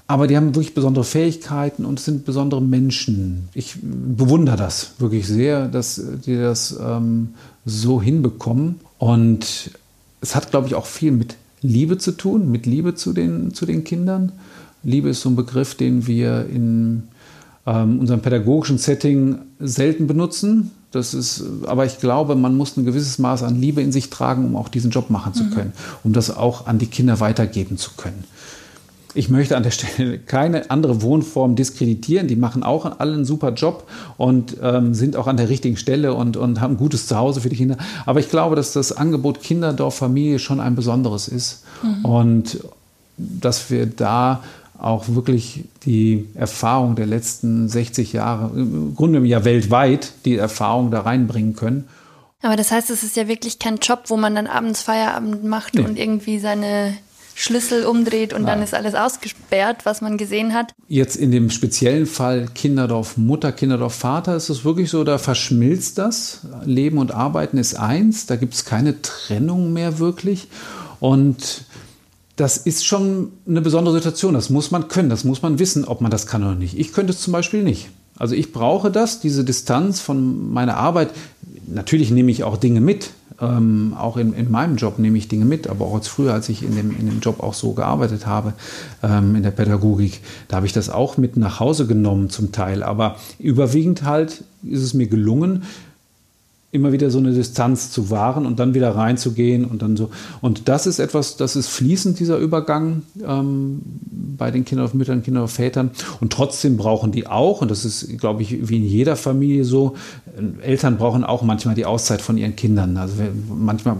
Aber 0.05 0.27
die 0.27 0.37
haben 0.37 0.53
wirklich 0.53 0.73
besondere 0.73 1.03
Fähigkeiten 1.03 1.83
und 1.85 1.99
sind 1.99 2.25
besondere 2.25 2.61
Menschen. 2.61 3.49
Ich 3.53 3.77
bewundere 3.81 4.57
das 4.57 4.91
wirklich 4.99 5.27
sehr, 5.27 5.67
dass 5.67 6.01
die 6.25 6.37
das 6.37 6.77
ähm, 6.79 7.29
so 7.65 8.01
hinbekommen. 8.01 8.75
Und 8.99 9.71
es 10.21 10.35
hat, 10.35 10.51
glaube 10.51 10.67
ich, 10.67 10.75
auch 10.75 10.85
viel 10.85 11.11
mit 11.11 11.35
Liebe 11.61 11.97
zu 11.97 12.11
tun, 12.11 12.51
mit 12.51 12.65
Liebe 12.65 12.93
zu 12.95 13.13
den, 13.13 13.53
zu 13.53 13.65
den 13.65 13.83
Kindern. 13.83 14.31
Liebe 14.83 15.09
ist 15.09 15.21
so 15.21 15.29
ein 15.29 15.35
Begriff, 15.35 15.75
den 15.75 16.05
wir 16.05 16.45
in 16.47 17.03
ähm, 17.65 17.99
unserem 17.99 18.21
pädagogischen 18.21 18.77
Setting 18.77 19.39
selten 19.59 20.07
benutzen. 20.07 20.71
Das 20.91 21.13
ist, 21.13 21.43
aber 21.65 21.85
ich 21.85 21.99
glaube, 21.99 22.35
man 22.35 22.55
muss 22.55 22.77
ein 22.77 22.85
gewisses 22.85 23.19
Maß 23.19 23.43
an 23.43 23.59
Liebe 23.59 23.81
in 23.81 23.91
sich 23.91 24.09
tragen, 24.09 24.45
um 24.45 24.55
auch 24.55 24.69
diesen 24.69 24.89
Job 24.89 25.09
machen 25.09 25.33
zu 25.33 25.43
mhm. 25.43 25.51
können, 25.51 25.73
um 26.03 26.13
das 26.13 26.35
auch 26.35 26.65
an 26.65 26.79
die 26.79 26.87
Kinder 26.87 27.19
weitergeben 27.19 27.77
zu 27.77 27.91
können. 27.97 28.23
Ich 29.13 29.29
möchte 29.29 29.57
an 29.57 29.63
der 29.63 29.71
Stelle 29.71 30.19
keine 30.19 30.69
andere 30.69 31.01
Wohnform 31.01 31.55
diskreditieren. 31.55 32.27
Die 32.27 32.35
machen 32.35 32.63
auch 32.63 32.99
alle 32.99 33.15
einen 33.15 33.25
super 33.25 33.51
Job 33.51 33.87
und 34.17 34.57
ähm, 34.61 34.93
sind 34.93 35.15
auch 35.15 35.27
an 35.27 35.37
der 35.37 35.49
richtigen 35.49 35.75
Stelle 35.75 36.13
und, 36.13 36.37
und 36.37 36.61
haben 36.61 36.75
ein 36.75 36.77
gutes 36.77 37.07
Zuhause 37.07 37.41
für 37.41 37.49
die 37.49 37.55
Kinder. 37.55 37.77
Aber 38.05 38.19
ich 38.19 38.29
glaube, 38.29 38.55
dass 38.55 38.73
das 38.73 38.91
Angebot 38.91 39.41
Kinderdorf 39.41 39.95
Familie 39.95 40.39
schon 40.39 40.59
ein 40.59 40.75
besonderes 40.75 41.27
ist 41.27 41.63
mhm. 41.81 42.05
und 42.05 42.59
dass 43.17 43.71
wir 43.71 43.87
da 43.87 44.43
auch 44.79 45.05
wirklich 45.09 45.65
die 45.85 46.27
Erfahrung 46.35 46.95
der 46.95 47.05
letzten 47.05 47.67
60 47.67 48.13
Jahre, 48.13 48.51
im 48.55 48.95
Grunde 48.95 49.19
ja 49.25 49.43
weltweit, 49.43 50.13
die 50.25 50.35
Erfahrung 50.35 50.91
da 50.91 51.01
reinbringen 51.01 51.55
können. 51.55 51.87
Aber 52.41 52.55
das 52.55 52.71
heißt, 52.71 52.89
es 52.91 53.03
ist 53.03 53.15
ja 53.15 53.27
wirklich 53.27 53.59
kein 53.59 53.77
Job, 53.77 54.05
wo 54.07 54.17
man 54.17 54.35
dann 54.35 54.47
abends 54.47 54.81
Feierabend 54.83 55.43
macht 55.43 55.73
nee. 55.73 55.81
und 55.81 55.97
irgendwie 55.97 56.39
seine 56.39 56.95
Schlüssel 57.39 57.85
umdreht 57.85 58.33
und 58.33 58.43
Nein. 58.43 58.55
dann 58.55 58.63
ist 58.63 58.73
alles 58.73 58.95
ausgesperrt, 58.95 59.85
was 59.85 60.01
man 60.01 60.17
gesehen 60.17 60.55
hat. 60.55 60.73
Jetzt 60.87 61.15
in 61.15 61.29
dem 61.29 61.51
speziellen 61.51 62.07
Fall 62.07 62.47
Kinderdorf 62.53 63.15
Mutter, 63.17 63.51
Kinderdorf 63.51 63.93
Vater 63.93 64.35
ist 64.35 64.49
es 64.49 64.65
wirklich 64.65 64.89
so, 64.89 65.03
da 65.03 65.19
verschmilzt 65.19 65.99
das. 65.99 66.47
Leben 66.65 66.97
und 66.97 67.11
Arbeiten 67.11 67.57
ist 67.57 67.75
eins, 67.75 68.25
da 68.25 68.37
gibt 68.37 68.55
es 68.55 68.65
keine 68.65 69.03
Trennung 69.03 69.71
mehr 69.71 69.99
wirklich. 69.99 70.47
Und 70.99 71.65
das 72.37 72.57
ist 72.57 72.85
schon 72.85 73.31
eine 73.47 73.61
besondere 73.61 73.95
Situation. 73.95 74.35
Das 74.35 74.49
muss 74.49 74.71
man 74.71 74.87
können, 74.87 75.09
das 75.09 75.23
muss 75.23 75.41
man 75.41 75.59
wissen, 75.59 75.83
ob 75.85 76.01
man 76.01 76.11
das 76.11 76.27
kann 76.27 76.43
oder 76.43 76.55
nicht. 76.55 76.79
Ich 76.79 76.93
könnte 76.93 77.11
es 77.11 77.19
zum 77.19 77.33
Beispiel 77.33 77.63
nicht. 77.63 77.89
Also 78.17 78.35
ich 78.35 78.53
brauche 78.53 78.91
das, 78.91 79.19
diese 79.19 79.43
Distanz 79.43 79.99
von 79.99 80.51
meiner 80.53 80.77
Arbeit. 80.77 81.09
Natürlich 81.67 82.11
nehme 82.11 82.31
ich 82.31 82.43
auch 82.43 82.57
Dinge 82.57 82.79
mit. 82.79 83.11
Ähm, 83.39 83.93
auch 83.97 84.17
in, 84.17 84.33
in, 84.33 84.49
meinem 84.49 84.77
Job 84.77 84.97
nehme 84.97 85.17
ich 85.17 85.27
Dinge 85.27 85.45
mit, 85.45 85.67
aber 85.67 85.85
auch 85.85 85.95
als 85.95 86.07
früher, 86.07 86.33
als 86.33 86.49
ich 86.49 86.63
in 86.63 86.75
dem, 86.75 86.91
in 86.97 87.05
dem 87.05 87.19
Job 87.19 87.41
auch 87.41 87.53
so 87.53 87.73
gearbeitet 87.73 88.25
habe, 88.25 88.53
ähm, 89.03 89.35
in 89.35 89.43
der 89.43 89.51
Pädagogik, 89.51 90.21
da 90.47 90.55
habe 90.55 90.65
ich 90.65 90.73
das 90.73 90.89
auch 90.89 91.17
mit 91.17 91.37
nach 91.37 91.59
Hause 91.59 91.85
genommen 91.85 92.31
zum 92.31 92.51
Teil. 92.51 92.81
Aber 92.81 93.17
überwiegend 93.37 94.03
halt 94.03 94.43
ist 94.63 94.81
es 94.81 94.95
mir 94.95 95.07
gelungen, 95.07 95.63
immer 96.69 96.91
wieder 96.91 97.09
so 97.09 97.17
eine 97.17 97.31
Distanz 97.31 97.91
zu 97.91 98.09
wahren 98.09 98.45
und 98.45 98.59
dann 98.59 98.73
wieder 98.73 98.93
reinzugehen 98.93 99.63
und 99.63 99.81
dann 99.81 99.95
so. 99.95 100.09
Und 100.41 100.67
das 100.67 100.85
ist 100.85 100.99
etwas, 100.99 101.37
das 101.37 101.55
ist 101.55 101.67
fließend, 101.69 102.19
dieser 102.19 102.37
Übergang 102.37 103.03
ähm, 103.25 103.81
bei 104.37 104.51
den 104.51 104.65
Kindermüttern, 104.65 105.23
Kindervätern. 105.23 105.91
Und 106.19 106.33
trotzdem 106.33 106.75
brauchen 106.75 107.13
die 107.13 107.25
auch, 107.25 107.61
und 107.61 107.71
das 107.71 107.85
ist, 107.85 108.17
glaube 108.17 108.41
ich, 108.41 108.67
wie 108.67 108.77
in 108.77 108.85
jeder 108.85 109.15
Familie 109.15 109.63
so, 109.63 109.95
Eltern 110.61 110.97
brauchen 110.97 111.23
auch 111.23 111.41
manchmal 111.41 111.73
die 111.73 111.85
Auszeit 111.85 112.21
von 112.21 112.37
ihren 112.37 112.57
Kindern. 112.57 112.97
Also 112.97 113.15
manchmal 113.49 113.95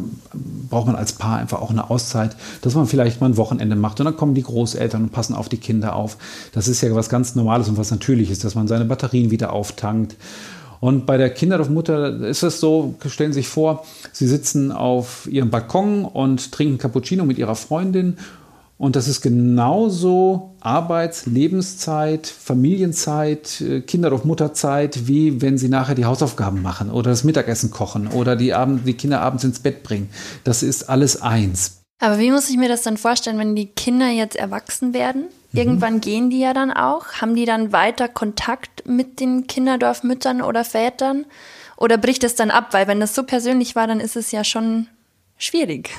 braucht 0.70 0.88
man 0.88 0.98
als 0.98 1.14
Paar 1.14 1.40
einfach 1.40 1.62
auch 1.62 1.72
eine 1.72 1.90
Auszeit, 1.90 2.36
dass 2.62 2.76
man 2.76 2.86
vielleicht 2.86 3.22
mal 3.22 3.28
ein 3.28 3.38
Wochenende 3.38 3.78
macht 3.78 4.02
und 4.02 4.06
dann 4.06 4.18
kommen 4.18 4.36
die 4.36 4.44
Großeltern 4.44 5.04
und 5.04 5.12
passen 5.12 5.34
auf 5.36 5.48
die 5.48 5.58
Kinder 5.58 5.96
auf. 5.96 6.18
Das 6.52 6.68
ist 6.68 6.82
ja 6.82 6.94
was 6.94 7.08
ganz 7.08 7.34
Normales 7.36 7.70
und 7.70 7.78
was 7.78 7.92
Natürliches, 7.92 8.40
dass 8.40 8.56
man 8.56 8.68
seine 8.68 8.86
Batterien 8.86 9.32
wieder 9.32 9.54
auftankt. 9.54 10.18
Und 10.80 11.06
bei 11.06 11.18
der 11.18 11.30
Kinderdorfmutter 11.30 12.22
ist 12.28 12.44
es 12.44 12.60
so, 12.60 12.96
stellen 13.08 13.34
Sie 13.34 13.40
sich 13.40 13.48
vor, 13.48 13.86
Sie 14.12 14.28
sitzen 14.28 14.72
auf 14.72 15.28
Ihrem 15.32 15.50
Balkon 15.50 16.06
und 16.06 16.52
trinken 16.52 16.78
Cappuccino 16.78 17.26
mit 17.26 17.38
Ihrer 17.38 17.56
Freundin. 17.56 18.18
Und 18.78 18.96
das 18.96 19.08
ist 19.08 19.22
genauso 19.22 20.56
Arbeits-, 20.60 21.26
Lebenszeit, 21.26 22.28
Familienzeit, 22.28 23.60
äh, 23.62 23.82
Kinderdorfmutterzeit, 23.82 25.08
wie 25.08 25.42
wenn 25.42 25.58
Sie 25.58 25.68
nachher 25.68 25.96
die 25.96 26.06
Hausaufgaben 26.06 26.62
machen 26.62 26.92
oder 26.92 27.10
das 27.10 27.24
Mittagessen 27.24 27.72
kochen 27.72 28.08
oder 28.08 28.36
die, 28.36 28.54
Abend, 28.54 28.88
die 28.88 28.94
Kinder 28.94 29.22
abends 29.22 29.44
ins 29.44 29.60
Bett 29.60 29.82
bringen. 29.82 30.10
Das 30.44 30.62
ist 30.62 30.90
alles 30.90 31.22
eins. 31.22 31.82
Aber 32.00 32.20
wie 32.20 32.30
muss 32.30 32.50
ich 32.50 32.58
mir 32.58 32.70
das 32.70 32.84
dann 32.84 32.98
vorstellen, 32.98 33.40
wenn 33.40 33.56
die 33.56 33.66
Kinder 33.66 34.10
jetzt 34.10 34.36
erwachsen 34.36 34.94
werden? 34.94 35.26
Mhm. 35.52 35.60
Irgendwann 35.60 35.96
mhm. 35.96 36.02
gehen 36.02 36.30
die 36.30 36.40
ja 36.40 36.54
dann 36.54 36.72
auch. 36.72 37.06
Haben 37.22 37.36
die 37.36 37.46
dann 37.46 37.72
weiter 37.72 38.08
Kontakt 38.08 38.88
mit 38.88 39.20
den 39.20 39.48
Kinderdorfmüttern 39.48 40.42
oder 40.42 40.64
Vätern? 40.64 41.26
Oder 41.78 41.98
bricht 41.98 42.24
es 42.24 42.36
dann 42.36 42.52
ab? 42.52 42.70
Weil 42.72 42.88
wenn 42.88 43.00
das 43.00 43.14
so 43.14 43.24
persönlich 43.24 43.76
war, 43.76 43.88
dann 43.88 44.00
ist 44.00 44.16
es 44.16 44.32
ja 44.32 44.44
schon 44.44 44.88
schwierig. 45.38 45.92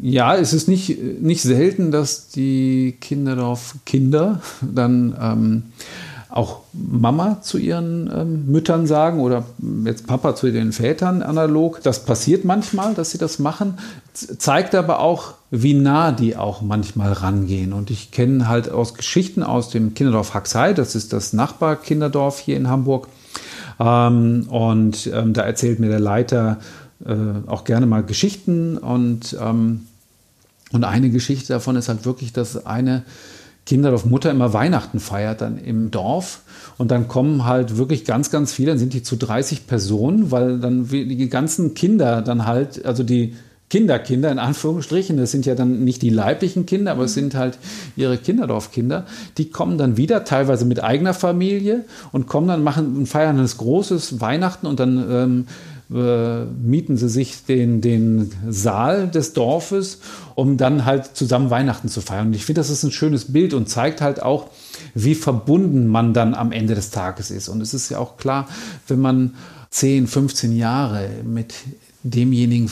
Ja, 0.00 0.36
es 0.36 0.52
ist 0.52 0.68
nicht, 0.68 0.98
nicht 1.20 1.42
selten, 1.42 1.90
dass 1.90 2.28
die 2.28 2.96
Kinderdorf-Kinder 3.00 4.42
dann 4.60 5.16
ähm, 5.20 5.62
auch 6.32 6.60
Mama 6.72 7.42
zu 7.42 7.58
ihren 7.58 8.10
ähm, 8.14 8.46
Müttern 8.50 8.86
sagen 8.86 9.20
oder 9.20 9.44
jetzt 9.84 10.06
Papa 10.06 10.34
zu 10.34 10.50
den 10.50 10.72
Vätern 10.72 11.22
analog. 11.22 11.82
Das 11.82 12.04
passiert 12.04 12.44
manchmal, 12.44 12.94
dass 12.94 13.10
sie 13.10 13.18
das 13.18 13.38
machen, 13.38 13.78
zeigt 14.14 14.74
aber 14.74 15.00
auch, 15.00 15.34
wie 15.50 15.74
nah 15.74 16.12
die 16.12 16.36
auch 16.36 16.62
manchmal 16.62 17.12
rangehen. 17.12 17.72
Und 17.72 17.90
ich 17.90 18.10
kenne 18.10 18.48
halt 18.48 18.70
aus 18.70 18.94
Geschichten 18.94 19.42
aus 19.42 19.68
dem 19.68 19.94
Kinderdorf 19.94 20.32
Haxhei, 20.32 20.72
das 20.72 20.94
ist 20.94 21.12
das 21.12 21.32
Nachbarkinderdorf 21.34 22.38
hier 22.38 22.56
in 22.56 22.68
Hamburg. 22.68 23.08
Ähm, 23.78 24.46
und 24.48 25.10
ähm, 25.12 25.34
da 25.34 25.42
erzählt 25.42 25.80
mir 25.80 25.88
der 25.88 26.00
Leiter 26.00 26.58
äh, 27.04 27.14
auch 27.46 27.64
gerne 27.64 27.86
mal 27.86 28.02
Geschichten 28.02 28.78
und, 28.78 29.36
ähm, 29.40 29.86
und 30.72 30.84
eine 30.84 31.10
Geschichte 31.10 31.52
davon 31.52 31.76
ist 31.76 31.88
halt 31.88 32.06
wirklich, 32.06 32.32
dass 32.32 32.64
eine 32.64 33.02
Kinderdorf 33.66 34.04
Mutter 34.04 34.30
immer 34.30 34.52
Weihnachten 34.52 34.98
feiert 34.98 35.40
dann 35.40 35.58
im 35.58 35.90
Dorf. 35.90 36.40
Und 36.78 36.90
dann 36.90 37.06
kommen 37.06 37.44
halt 37.44 37.76
wirklich 37.76 38.04
ganz, 38.04 38.30
ganz 38.30 38.52
viele, 38.52 38.72
dann 38.72 38.78
sind 38.78 38.92
die 38.92 39.02
zu 39.02 39.16
30 39.16 39.66
Personen, 39.66 40.30
weil 40.30 40.58
dann 40.58 40.88
die 40.88 41.28
ganzen 41.28 41.74
Kinder 41.74 42.22
dann 42.22 42.46
halt, 42.46 42.84
also 42.84 43.02
die 43.02 43.34
Kinderkinder 43.72 44.30
in 44.30 44.38
Anführungsstrichen, 44.38 45.16
das 45.16 45.30
sind 45.30 45.46
ja 45.46 45.54
dann 45.54 45.82
nicht 45.82 46.02
die 46.02 46.10
leiblichen 46.10 46.66
Kinder, 46.66 46.92
aber 46.92 47.04
es 47.04 47.14
sind 47.14 47.34
halt 47.34 47.56
ihre 47.96 48.18
Kinderdorfkinder, 48.18 49.06
die 49.38 49.48
kommen 49.48 49.78
dann 49.78 49.96
wieder, 49.96 50.24
teilweise 50.24 50.66
mit 50.66 50.84
eigener 50.84 51.14
Familie 51.14 51.86
und 52.10 52.26
kommen 52.26 52.48
dann, 52.48 52.62
machen 52.62 52.96
und 52.96 53.06
feiern 53.06 53.40
ein 53.40 53.46
großes 53.46 54.20
Weihnachten 54.20 54.66
und 54.66 54.78
dann 54.78 55.06
ähm, 55.10 55.46
äh, 55.94 56.44
mieten 56.44 56.96
sie 56.96 57.08
sich 57.08 57.44
den, 57.44 57.80
den 57.80 58.32
Saal 58.48 59.08
des 59.08 59.32
Dorfes, 59.32 59.98
um 60.34 60.56
dann 60.56 60.84
halt 60.84 61.16
zusammen 61.16 61.50
Weihnachten 61.50 61.88
zu 61.88 62.00
feiern. 62.00 62.28
Und 62.28 62.34
ich 62.34 62.44
finde, 62.44 62.60
das 62.60 62.70
ist 62.70 62.82
ein 62.82 62.92
schönes 62.92 63.32
Bild 63.32 63.54
und 63.54 63.68
zeigt 63.68 64.00
halt 64.00 64.22
auch, 64.22 64.48
wie 64.94 65.14
verbunden 65.14 65.86
man 65.86 66.14
dann 66.14 66.34
am 66.34 66.52
Ende 66.52 66.74
des 66.74 66.90
Tages 66.90 67.30
ist. 67.30 67.48
Und 67.48 67.60
es 67.60 67.74
ist 67.74 67.90
ja 67.90 67.98
auch 67.98 68.16
klar, 68.16 68.48
wenn 68.88 69.00
man 69.00 69.34
10, 69.70 70.06
15 70.06 70.56
Jahre 70.56 71.08
mit 71.24 71.54
demjenigen 72.02 72.70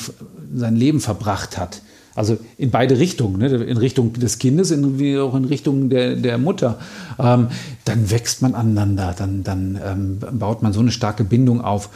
sein 0.54 0.76
Leben 0.76 1.00
verbracht 1.00 1.56
hat, 1.56 1.83
Also 2.14 2.38
in 2.59 2.70
beide 2.70 2.98
Richtungen, 2.98 3.38
ne? 3.38 3.48
in 3.48 3.76
Richtung 3.76 4.12
des 4.12 4.38
Kindes, 4.38 4.70
in, 4.70 4.98
wie 4.98 5.18
auch 5.18 5.35
in 5.35 5.44
Richtung 5.44 5.88
der, 5.88 6.16
der 6.16 6.38
Mutter. 6.38 6.78
Ähm, 7.18 7.48
dann 7.85 8.11
wächst 8.11 8.42
man 8.42 8.54
aneinander, 8.54 9.14
dann, 9.16 9.44
dann 9.44 9.80
ähm, 9.83 10.18
baut 10.38 10.62
man 10.62 10.72
so 10.72 10.80
eine 10.80 10.90
starke 10.90 11.24
Bindung 11.24 11.61
auf. 11.61 11.88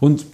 Und 0.00 0.26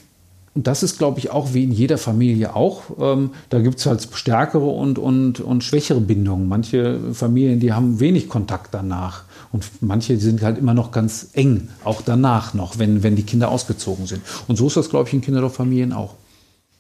und 0.59 0.66
das 0.66 0.83
ist, 0.83 0.99
glaube 0.99 1.21
ich, 1.21 1.31
auch 1.31 1.55
wie 1.55 1.62
in 1.62 1.71
jeder 1.71 1.99
Familie 1.99 2.57
auch. 2.57 2.83
Ähm, 2.99 3.31
da 3.49 3.61
gibt 3.61 3.79
es 3.79 3.87
halt 3.87 4.09
stärkere 4.12 4.66
und, 4.66 4.99
und, 4.99 5.38
und 5.38 5.62
schwächere 5.62 6.01
Bindungen. 6.01 6.49
Manche 6.49 6.99
Familien, 7.12 7.61
die 7.61 7.73
haben 7.73 8.01
wenig 8.01 8.29
Kontakt 8.29 8.75
danach. 8.75 9.23
Und 9.53 9.64
manche 9.83 10.18
sind 10.18 10.42
halt 10.42 10.59
immer 10.59 10.75
noch 10.75 10.90
ganz 10.90 11.29
eng, 11.35 11.68
auch 11.85 12.03
danach 12.03 12.55
noch, 12.55 12.81
wenn, 12.81 13.05
wenn 13.05 13.14
die 13.14 13.23
Kinder 13.23 13.53
ausgezogen 13.53 14.09
sind. 14.09 14.21
Und 14.49 14.57
so 14.57 14.66
ist 14.66 14.77
das, 14.77 14.90
glaube 14.90 15.07
ich, 15.07 15.14
in 15.14 15.21
Kinderdorffamilien 15.21 15.92
auch. 15.92 16.14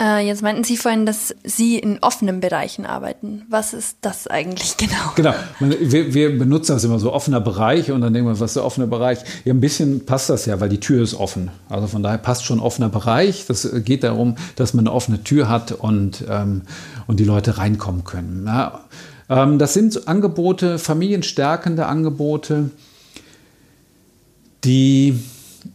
Äh, 0.00 0.24
jetzt 0.24 0.42
meinten 0.42 0.62
Sie 0.62 0.76
vorhin, 0.76 1.06
dass 1.06 1.34
Sie 1.42 1.76
in 1.76 1.98
offenen 2.00 2.38
Bereichen 2.38 2.86
arbeiten. 2.86 3.42
Was 3.50 3.74
ist 3.74 3.98
das 4.02 4.28
eigentlich 4.28 4.76
genau? 4.76 4.94
Genau, 5.16 5.34
wir, 5.58 6.14
wir 6.14 6.38
benutzen 6.38 6.72
das 6.72 6.84
immer 6.84 7.00
so 7.00 7.12
offener 7.12 7.40
Bereich 7.40 7.90
und 7.90 8.00
dann 8.00 8.12
denken 8.12 8.28
wir, 8.28 8.38
was 8.38 8.50
ist 8.50 8.56
der 8.56 8.64
offene 8.64 8.86
Bereich? 8.86 9.18
Ja, 9.44 9.52
ein 9.52 9.60
bisschen 9.60 10.06
passt 10.06 10.30
das 10.30 10.46
ja, 10.46 10.60
weil 10.60 10.68
die 10.68 10.78
Tür 10.78 11.02
ist 11.02 11.14
offen. 11.14 11.50
Also 11.68 11.88
von 11.88 12.04
daher 12.04 12.18
passt 12.18 12.44
schon 12.44 12.60
offener 12.60 12.88
Bereich. 12.88 13.46
Das 13.46 13.68
geht 13.84 14.04
darum, 14.04 14.36
dass 14.54 14.72
man 14.72 14.86
eine 14.86 14.94
offene 14.94 15.24
Tür 15.24 15.48
hat 15.48 15.72
und, 15.72 16.24
ähm, 16.28 16.62
und 17.08 17.18
die 17.18 17.24
Leute 17.24 17.58
reinkommen 17.58 18.04
können. 18.04 18.44
Ja, 18.46 18.84
ähm, 19.28 19.58
das 19.58 19.74
sind 19.74 20.06
Angebote, 20.06 20.78
familienstärkende 20.78 21.86
Angebote, 21.86 22.70
die 24.62 25.18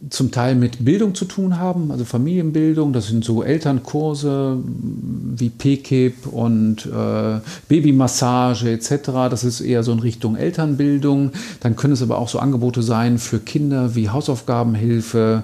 zum 0.10 0.32
Teil 0.32 0.56
mit 0.56 0.84
Bildung 0.84 1.16
zu 1.16 1.26
tun 1.26 1.58
haben, 1.58 1.92
also 1.92 2.06
Familienbildung. 2.06 2.94
Das 2.94 3.08
sind 3.08 3.24
so 3.24 3.44
Elternkurse 3.44 4.58
wie 4.64 5.50
PKIP 5.50 6.28
und 6.28 6.86
äh, 6.86 7.40
Babymassage 7.68 8.72
etc. 8.72 9.30
Das 9.30 9.44
ist 9.44 9.62
eher 9.62 9.84
so 9.84 9.92
in 9.92 10.00
Richtung 10.00 10.36
Elternbildung. 10.36 11.32
Dann 11.62 11.76
können 11.76 11.94
es 11.94 12.02
aber 12.02 12.18
auch 12.18 12.30
so 12.30 12.40
Angebote 12.40 12.84
sein 12.84 13.18
für 13.18 13.40
Kinder 13.40 13.96
wie 13.96 14.10
Hausaufgabenhilfe, 14.10 15.44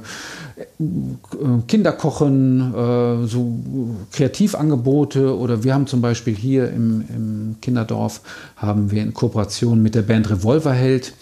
äh, 0.57 0.63
Kinderkochen, 1.67 2.73
äh, 2.73 3.27
so 3.27 3.59
Kreativangebote 4.12 5.38
oder 5.38 5.63
wir 5.63 5.73
haben 5.73 5.88
zum 5.88 6.01
Beispiel 6.01 6.35
hier 6.35 6.69
im, 6.69 7.05
im 7.09 7.55
Kinderdorf 7.62 8.21
haben 8.55 8.91
wir 8.91 9.01
in 9.01 9.13
Kooperation 9.13 9.81
mit 9.81 9.95
der 9.95 10.01
Band 10.01 10.29
Revolverheld 10.29 11.13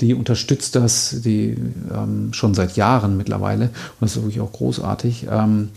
die 0.00 0.14
unterstützt 0.14 0.76
das, 0.76 1.20
die 1.22 1.56
ähm, 1.92 2.32
schon 2.32 2.54
seit 2.54 2.76
Jahren 2.76 3.16
mittlerweile. 3.16 3.64
Und 3.64 3.72
das 4.00 4.16
ist 4.16 4.22
wirklich 4.22 4.40
auch 4.40 4.52
großartig. 4.52 5.26
Ähm, 5.30 5.68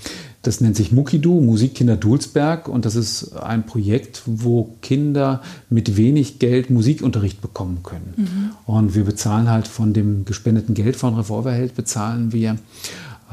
das 0.43 0.59
nennt 0.59 0.75
sich 0.75 0.91
Mukidu, 0.91 1.39
Musikkinder 1.39 1.95
Dulsberg. 1.95 2.67
Und 2.67 2.85
das 2.85 2.95
ist 2.95 3.33
ein 3.33 3.65
Projekt, 3.65 4.23
wo 4.25 4.75
Kinder 4.81 5.41
mit 5.69 5.95
wenig 5.95 6.39
Geld 6.39 6.69
Musikunterricht 6.69 7.41
bekommen 7.41 7.79
können. 7.83 8.13
Mhm. 8.17 8.51
Und 8.65 8.95
wir 8.95 9.05
bezahlen 9.05 9.49
halt 9.49 9.67
von 9.67 9.93
dem 9.93 10.25
gespendeten 10.25 10.75
Geld 10.75 10.97
von 10.97 11.15
Revolverheld, 11.15 11.75
bezahlen 11.75 12.33
wir 12.33 12.57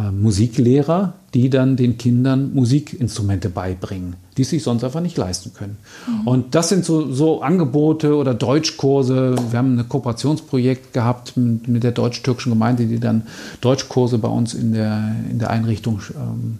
äh, 0.00 0.10
Musiklehrer, 0.12 1.14
die 1.34 1.50
dann 1.50 1.76
den 1.76 1.98
Kindern 1.98 2.54
Musikinstrumente 2.54 3.50
beibringen, 3.50 4.16
die 4.36 4.44
sich 4.44 4.62
sonst 4.62 4.82
einfach 4.82 5.00
nicht 5.00 5.16
leisten 5.16 5.52
können. 5.52 5.76
Mhm. 6.06 6.26
Und 6.26 6.54
das 6.54 6.68
sind 6.68 6.84
so, 6.84 7.12
so, 7.12 7.42
Angebote 7.42 8.16
oder 8.16 8.34
Deutschkurse. 8.34 9.36
Wir 9.50 9.58
haben 9.58 9.78
ein 9.78 9.88
Kooperationsprojekt 9.88 10.92
gehabt 10.92 11.36
mit, 11.36 11.68
mit 11.68 11.82
der 11.82 11.92
deutsch-türkischen 11.92 12.50
Gemeinde, 12.50 12.86
die 12.86 12.98
dann 12.98 13.26
Deutschkurse 13.60 14.18
bei 14.18 14.28
uns 14.28 14.54
in 14.54 14.72
der, 14.72 15.14
in 15.30 15.38
der 15.38 15.50
Einrichtung 15.50 16.00
ähm, 16.14 16.58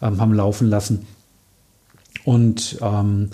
ähm 0.00 0.20
haben 0.20 0.32
laufen 0.32 0.68
lassen. 0.68 1.06
Und 2.24 2.78
ähm, 2.80 3.30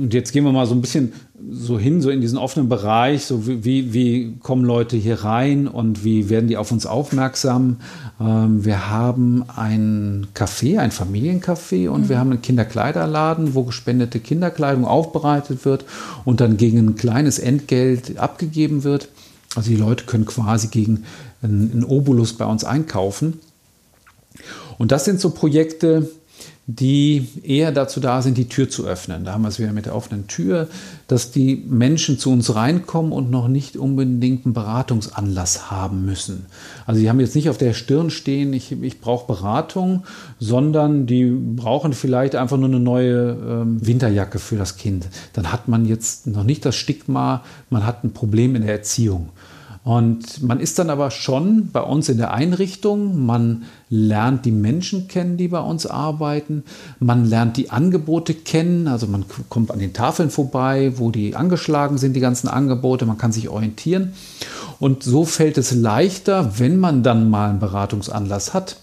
und 0.00 0.14
jetzt 0.14 0.32
gehen 0.32 0.44
wir 0.44 0.52
mal 0.52 0.66
so 0.66 0.74
ein 0.74 0.80
bisschen 0.80 1.12
so 1.50 1.78
hin, 1.78 2.00
so 2.00 2.08
in 2.08 2.22
diesen 2.22 2.38
offenen 2.38 2.70
Bereich, 2.70 3.24
so 3.26 3.46
wie, 3.46 3.92
wie 3.92 4.36
kommen 4.40 4.64
Leute 4.64 4.96
hier 4.96 5.24
rein 5.24 5.68
und 5.68 6.04
wie 6.04 6.30
werden 6.30 6.48
die 6.48 6.56
auf 6.56 6.72
uns 6.72 6.86
aufmerksam. 6.86 7.76
Ähm, 8.18 8.64
wir 8.64 8.88
haben 8.88 9.44
ein 9.54 10.28
Café, 10.34 10.78
ein 10.78 10.90
Familiencafé 10.90 11.90
und 11.90 12.02
mhm. 12.02 12.08
wir 12.08 12.18
haben 12.18 12.30
einen 12.30 12.40
Kinderkleiderladen, 12.40 13.54
wo 13.54 13.64
gespendete 13.64 14.20
Kinderkleidung 14.20 14.86
aufbereitet 14.86 15.66
wird 15.66 15.84
und 16.24 16.40
dann 16.40 16.56
gegen 16.56 16.78
ein 16.78 16.94
kleines 16.94 17.38
Entgelt 17.38 18.18
abgegeben 18.18 18.82
wird. 18.82 19.08
Also 19.54 19.68
die 19.68 19.76
Leute 19.76 20.04
können 20.04 20.24
quasi 20.24 20.68
gegen 20.68 21.04
einen, 21.42 21.72
einen 21.72 21.84
Obolus 21.84 22.32
bei 22.34 22.46
uns 22.46 22.64
einkaufen. 22.64 23.40
Und 24.78 24.92
das 24.92 25.04
sind 25.04 25.20
so 25.20 25.30
Projekte, 25.30 26.08
die 26.66 27.26
eher 27.42 27.72
dazu 27.72 27.98
da 28.00 28.22
sind, 28.22 28.38
die 28.38 28.48
Tür 28.48 28.68
zu 28.68 28.86
öffnen. 28.86 29.24
Da 29.24 29.32
haben 29.32 29.42
wir 29.42 29.48
es 29.48 29.58
wieder 29.58 29.72
mit 29.72 29.86
der 29.86 29.94
offenen 29.94 30.28
Tür, 30.28 30.68
dass 31.08 31.32
die 31.32 31.64
Menschen 31.68 32.18
zu 32.18 32.30
uns 32.30 32.54
reinkommen 32.54 33.12
und 33.12 33.30
noch 33.30 33.48
nicht 33.48 33.76
unbedingt 33.76 34.44
einen 34.44 34.54
Beratungsanlass 34.54 35.70
haben 35.70 36.04
müssen. 36.04 36.46
Also 36.86 37.00
die 37.00 37.08
haben 37.08 37.18
jetzt 37.18 37.34
nicht 37.34 37.50
auf 37.50 37.58
der 37.58 37.72
Stirn 37.72 38.10
stehen, 38.10 38.52
ich, 38.52 38.70
ich 38.70 39.00
brauche 39.00 39.26
Beratung, 39.26 40.04
sondern 40.38 41.06
die 41.06 41.24
brauchen 41.24 41.92
vielleicht 41.92 42.36
einfach 42.36 42.56
nur 42.56 42.68
eine 42.68 42.80
neue 42.80 43.30
ähm, 43.30 43.84
Winterjacke 43.84 44.38
für 44.38 44.56
das 44.56 44.76
Kind. 44.76 45.08
Dann 45.32 45.50
hat 45.50 45.66
man 45.66 45.86
jetzt 45.86 46.28
noch 46.28 46.44
nicht 46.44 46.64
das 46.64 46.76
Stigma, 46.76 47.42
man 47.70 47.84
hat 47.84 48.04
ein 48.04 48.12
Problem 48.12 48.54
in 48.54 48.62
der 48.62 48.72
Erziehung. 48.72 49.30
Und 49.90 50.40
man 50.44 50.60
ist 50.60 50.78
dann 50.78 50.88
aber 50.88 51.10
schon 51.10 51.70
bei 51.72 51.80
uns 51.80 52.08
in 52.08 52.16
der 52.16 52.32
Einrichtung, 52.32 53.26
man 53.26 53.64
lernt 53.88 54.44
die 54.44 54.52
Menschen 54.52 55.08
kennen, 55.08 55.36
die 55.36 55.48
bei 55.48 55.58
uns 55.58 55.84
arbeiten, 55.84 56.62
man 57.00 57.28
lernt 57.28 57.56
die 57.56 57.70
Angebote 57.70 58.34
kennen, 58.34 58.86
also 58.86 59.08
man 59.08 59.24
kommt 59.48 59.72
an 59.72 59.80
den 59.80 59.92
Tafeln 59.92 60.30
vorbei, 60.30 60.92
wo 60.94 61.10
die 61.10 61.34
angeschlagen 61.34 61.98
sind, 61.98 62.14
die 62.14 62.20
ganzen 62.20 62.46
Angebote, 62.46 63.04
man 63.04 63.18
kann 63.18 63.32
sich 63.32 63.48
orientieren. 63.48 64.12
Und 64.78 65.02
so 65.02 65.24
fällt 65.24 65.58
es 65.58 65.74
leichter, 65.74 66.60
wenn 66.60 66.78
man 66.78 67.02
dann 67.02 67.28
mal 67.28 67.50
einen 67.50 67.58
Beratungsanlass 67.58 68.54
hat, 68.54 68.76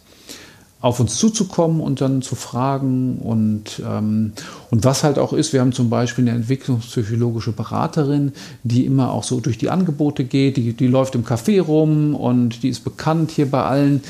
auf 0.80 1.00
uns 1.00 1.16
zuzukommen 1.16 1.82
und 1.82 2.02
dann 2.02 2.22
zu 2.22 2.36
fragen. 2.36 3.18
Und, 3.18 3.82
ähm, 3.86 4.34
und 4.70 4.86
was 4.86 5.04
halt 5.04 5.18
auch 5.18 5.34
ist, 5.34 5.54
wir 5.54 5.62
haben 5.62 5.74
zum 5.74 5.90
Beispiel 5.90 6.28
eine 6.28 6.38
entwicklungspsychologische 6.38 7.52
Beraterin, 7.52 8.34
die 8.64 8.86
immer 8.86 9.12
auch 9.12 9.24
so 9.24 9.40
durch 9.40 9.58
die 9.58 9.70
Angebote 9.70 10.24
geht, 10.24 10.58
die, 10.58 10.74
die 10.74 10.88
läuft 10.88 11.16
im 11.16 11.26
Café 11.26 11.62
rum 11.62 12.16
und 12.16 12.62
die 12.64 12.70
ist 12.70 12.84
bekannt 12.84 13.32
hier 13.32 13.50
bei 13.50 13.64
allen. 13.64 14.04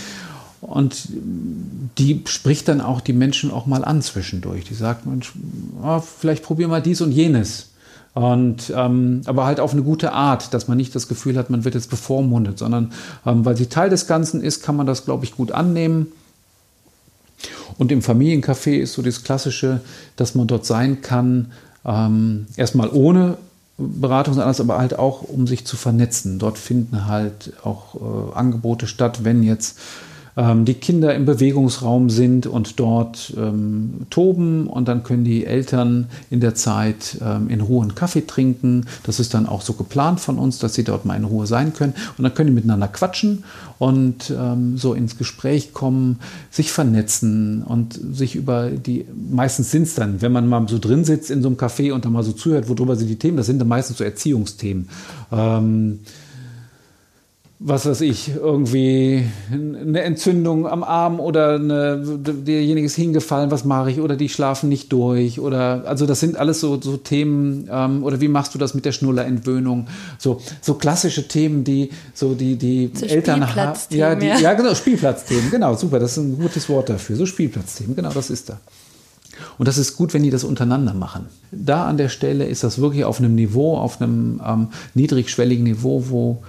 Und 0.60 1.08
die 1.98 2.24
spricht 2.26 2.68
dann 2.68 2.82
auch 2.82 3.00
die 3.00 3.14
Menschen 3.14 3.52
auch 3.52 3.68
mal 3.68 3.86
an 3.86 4.02
zwischendurch. 4.02 4.66
Die 4.66 4.74
sagt, 4.74 5.06
Mensch, 5.06 5.34
oh, 5.82 6.00
vielleicht 6.00 6.44
probier 6.44 6.68
mal 6.68 6.82
dies 6.82 7.00
und 7.00 7.12
jenes. 7.12 7.70
Und, 8.14 8.74
ähm, 8.76 9.22
aber 9.26 9.46
halt 9.46 9.60
auf 9.60 9.74
eine 9.74 9.84
gute 9.84 10.12
Art, 10.12 10.54
dass 10.54 10.68
man 10.68 10.76
nicht 10.76 10.96
das 10.96 11.08
Gefühl 11.08 11.38
hat, 11.38 11.52
man 11.52 11.64
wird 11.64 11.76
jetzt 11.76 11.92
bevormundet, 11.92 12.58
sondern 12.58 12.92
ähm, 13.28 13.46
weil 13.46 13.56
sie 13.56 13.68
Teil 13.68 13.92
des 13.92 14.08
Ganzen 14.08 14.42
ist, 14.42 14.64
kann 14.64 14.76
man 14.76 14.88
das, 14.88 15.06
glaube 15.06 15.24
ich, 15.24 15.36
gut 15.36 15.52
annehmen. 15.52 16.08
Und 17.78 17.92
im 17.92 18.02
Familiencafé 18.02 18.78
ist 18.78 18.94
so 18.94 19.02
das 19.02 19.24
Klassische, 19.24 19.82
dass 20.16 20.36
man 20.36 20.48
dort 20.48 20.66
sein 20.66 21.02
kann, 21.02 21.52
ähm, 21.86 22.48
erstmal 22.56 22.90
ohne 22.90 23.38
Beratungsanlass, 23.78 24.60
aber 24.60 24.80
halt 24.80 24.98
auch, 24.98 25.22
um 25.22 25.46
sich 25.46 25.66
zu 25.66 25.78
vernetzen. 25.78 26.40
Dort 26.40 26.58
finden 26.58 27.06
halt 27.06 27.54
auch 27.64 27.96
äh, 27.96 28.36
Angebote 28.36 28.88
statt, 28.88 29.24
wenn 29.24 29.44
jetzt 29.44 29.78
ähm, 30.38 30.66
die 30.66 30.76
Kinder 30.76 31.16
im 31.16 31.26
Bewegungsraum 31.26 32.10
sind 32.10 32.46
und 32.46 32.80
dort 32.80 33.34
ähm, 33.36 34.06
toben 34.12 34.68
und 34.68 34.88
dann 34.88 35.04
können 35.04 35.24
die 35.24 35.46
Eltern 35.46 36.08
in 36.30 36.40
der 36.40 36.54
Zeit 36.54 37.18
ähm, 37.22 37.50
in 37.50 37.62
Ruhe 37.62 37.82
einen 37.82 37.96
Kaffee 37.96 38.26
trinken. 38.26 38.86
Das 39.04 39.20
ist 39.20 39.34
dann 39.34 39.48
auch 39.48 39.62
so 39.62 39.74
geplant 39.74 40.20
von 40.20 40.38
uns, 40.38 40.60
dass 40.60 40.76
sie 40.76 40.84
dort 40.84 41.06
mal 41.06 41.16
in 41.16 41.24
Ruhe 41.24 41.48
sein 41.48 41.74
können 41.74 41.96
und 42.18 42.24
dann 42.24 42.34
können 42.36 42.48
die 42.48 42.54
miteinander 42.54 42.88
quatschen 42.88 43.44
und 43.80 44.30
ähm, 44.30 44.78
so 44.78 44.94
ins 44.94 45.18
Gespräch 45.18 45.74
kommen, 45.74 46.20
sich 46.52 46.72
vernetzen 46.72 47.64
und 47.64 48.00
sich 48.14 48.36
über 48.36 48.70
die, 48.70 49.06
meistens 49.32 49.72
sind 49.72 49.84
es 49.84 49.96
dann, 49.96 50.22
wenn 50.22 50.32
man 50.32 50.48
mal 50.48 50.68
so 50.68 50.78
drin 50.78 51.04
sitzt 51.04 51.32
in 51.32 51.42
so 51.42 51.48
einem 51.48 51.58
Café 51.58 51.92
und 51.92 52.06
dann 52.06 52.14
mal 52.14 52.24
so 52.24 52.32
zuhört, 52.32 52.70
worüber 52.70 52.96
sind 52.96 53.08
die 53.08 53.18
Themen, 53.18 53.38
das 53.38 53.48
sind 53.48 53.60
dann 53.60 53.68
meistens 53.68 53.98
so 53.98 54.04
Erziehungsthemen. 54.04 54.90
Ähm, 55.32 56.00
was 57.60 57.88
weiß 57.88 58.02
ich, 58.02 58.36
irgendwie 58.36 59.26
eine 59.52 60.02
Entzündung 60.02 60.68
am 60.68 60.84
Arm 60.84 61.20
oder 61.20 61.56
eine, 61.56 61.98
derjenige 62.20 62.86
ist 62.86 62.96
hingefallen, 62.96 63.50
was 63.50 63.66
mache 63.66 63.90
ich? 63.90 64.00
Oder 64.00 64.16
die 64.16 64.30
schlafen 64.30 64.70
nicht 64.70 64.94
durch. 64.94 65.40
Oder 65.40 65.84
also 65.88 66.06
das 66.06 66.20
sind 66.20 66.38
alles 66.38 66.60
so, 66.60 66.80
so 66.80 66.98
Themen, 66.98 67.68
ähm, 67.72 68.04
oder 68.04 68.22
wie 68.22 68.28
machst 68.28 68.54
du 68.54 68.60
das 68.60 68.76
mit 68.76 68.86
der 68.86 68.92
Schnullerentwöhnung? 68.92 69.88
So, 70.20 70.40
so 70.62 70.76
klassische 70.76 71.28
Themen, 71.28 71.64
die 71.64 71.90
so 72.14 72.36
die, 72.36 72.58
die 72.58 72.92
so 72.94 73.08
Eltern 73.08 73.56
haben. 73.56 73.80
Ja, 73.90 74.14
die, 74.14 74.28
ja, 74.28 74.54
genau, 74.54 74.76
Spielplatzthemen, 74.76 75.50
genau, 75.50 75.76
super, 75.76 75.98
das 75.98 76.12
ist 76.12 76.18
ein 76.18 76.38
gutes 76.38 76.70
Wort 76.70 76.90
dafür. 76.90 77.16
So 77.16 77.26
Spielplatzthemen, 77.26 77.96
genau, 77.96 78.12
das 78.14 78.30
ist 78.30 78.50
da. 78.50 78.60
Und 79.58 79.68
das 79.68 79.80
ist 79.80 79.96
gut, 79.96 80.14
wenn 80.14 80.22
die 80.22 80.30
das 80.30 80.44
untereinander 80.44 80.94
machen. 80.94 81.26
Da 81.52 81.86
an 81.86 81.98
der 81.98 82.10
Stelle 82.10 82.46
ist 82.46 82.64
das 82.64 82.80
wirklich 82.80 83.04
auf 83.04 83.20
einem 83.20 83.34
Niveau, 83.34 83.78
auf 83.78 84.00
einem 84.00 84.42
ähm, 84.46 84.68
niedrigschwelligen 84.94 85.64
Niveau, 85.64 86.04
wo 86.10 86.44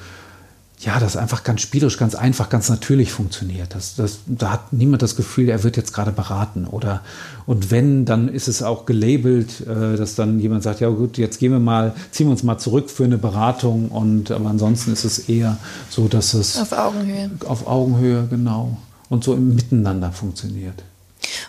ja, 0.80 1.00
das 1.00 1.16
einfach 1.16 1.42
ganz 1.42 1.60
spielerisch, 1.60 1.96
ganz 1.96 2.14
einfach, 2.14 2.50
ganz 2.50 2.68
natürlich 2.68 3.10
funktioniert. 3.10 3.74
Das, 3.74 3.96
das, 3.96 4.20
da 4.26 4.52
hat 4.52 4.72
niemand 4.72 5.02
das 5.02 5.16
Gefühl, 5.16 5.48
er 5.48 5.64
wird 5.64 5.76
jetzt 5.76 5.92
gerade 5.92 6.12
beraten. 6.12 6.66
Oder 6.66 7.02
und 7.46 7.72
wenn, 7.72 8.04
dann 8.04 8.28
ist 8.28 8.46
es 8.46 8.62
auch 8.62 8.86
gelabelt, 8.86 9.66
äh, 9.66 9.96
dass 9.96 10.14
dann 10.14 10.38
jemand 10.38 10.62
sagt, 10.62 10.80
ja 10.80 10.88
gut, 10.88 11.18
jetzt 11.18 11.40
gehen 11.40 11.50
wir 11.50 11.58
mal, 11.58 11.94
ziehen 12.12 12.28
wir 12.28 12.30
uns 12.30 12.44
mal 12.44 12.58
zurück 12.58 12.90
für 12.90 13.04
eine 13.04 13.18
Beratung. 13.18 13.88
Und 13.88 14.30
aber 14.30 14.50
ansonsten 14.50 14.92
ist 14.92 15.04
es 15.04 15.28
eher 15.28 15.58
so, 15.90 16.06
dass 16.06 16.34
es 16.34 16.60
auf 16.60 16.72
Augenhöhe. 16.72 17.30
Auf 17.46 17.66
Augenhöhe, 17.66 18.28
genau. 18.30 18.76
Und 19.08 19.24
so 19.24 19.34
im 19.34 19.56
Miteinander 19.56 20.12
funktioniert. 20.12 20.84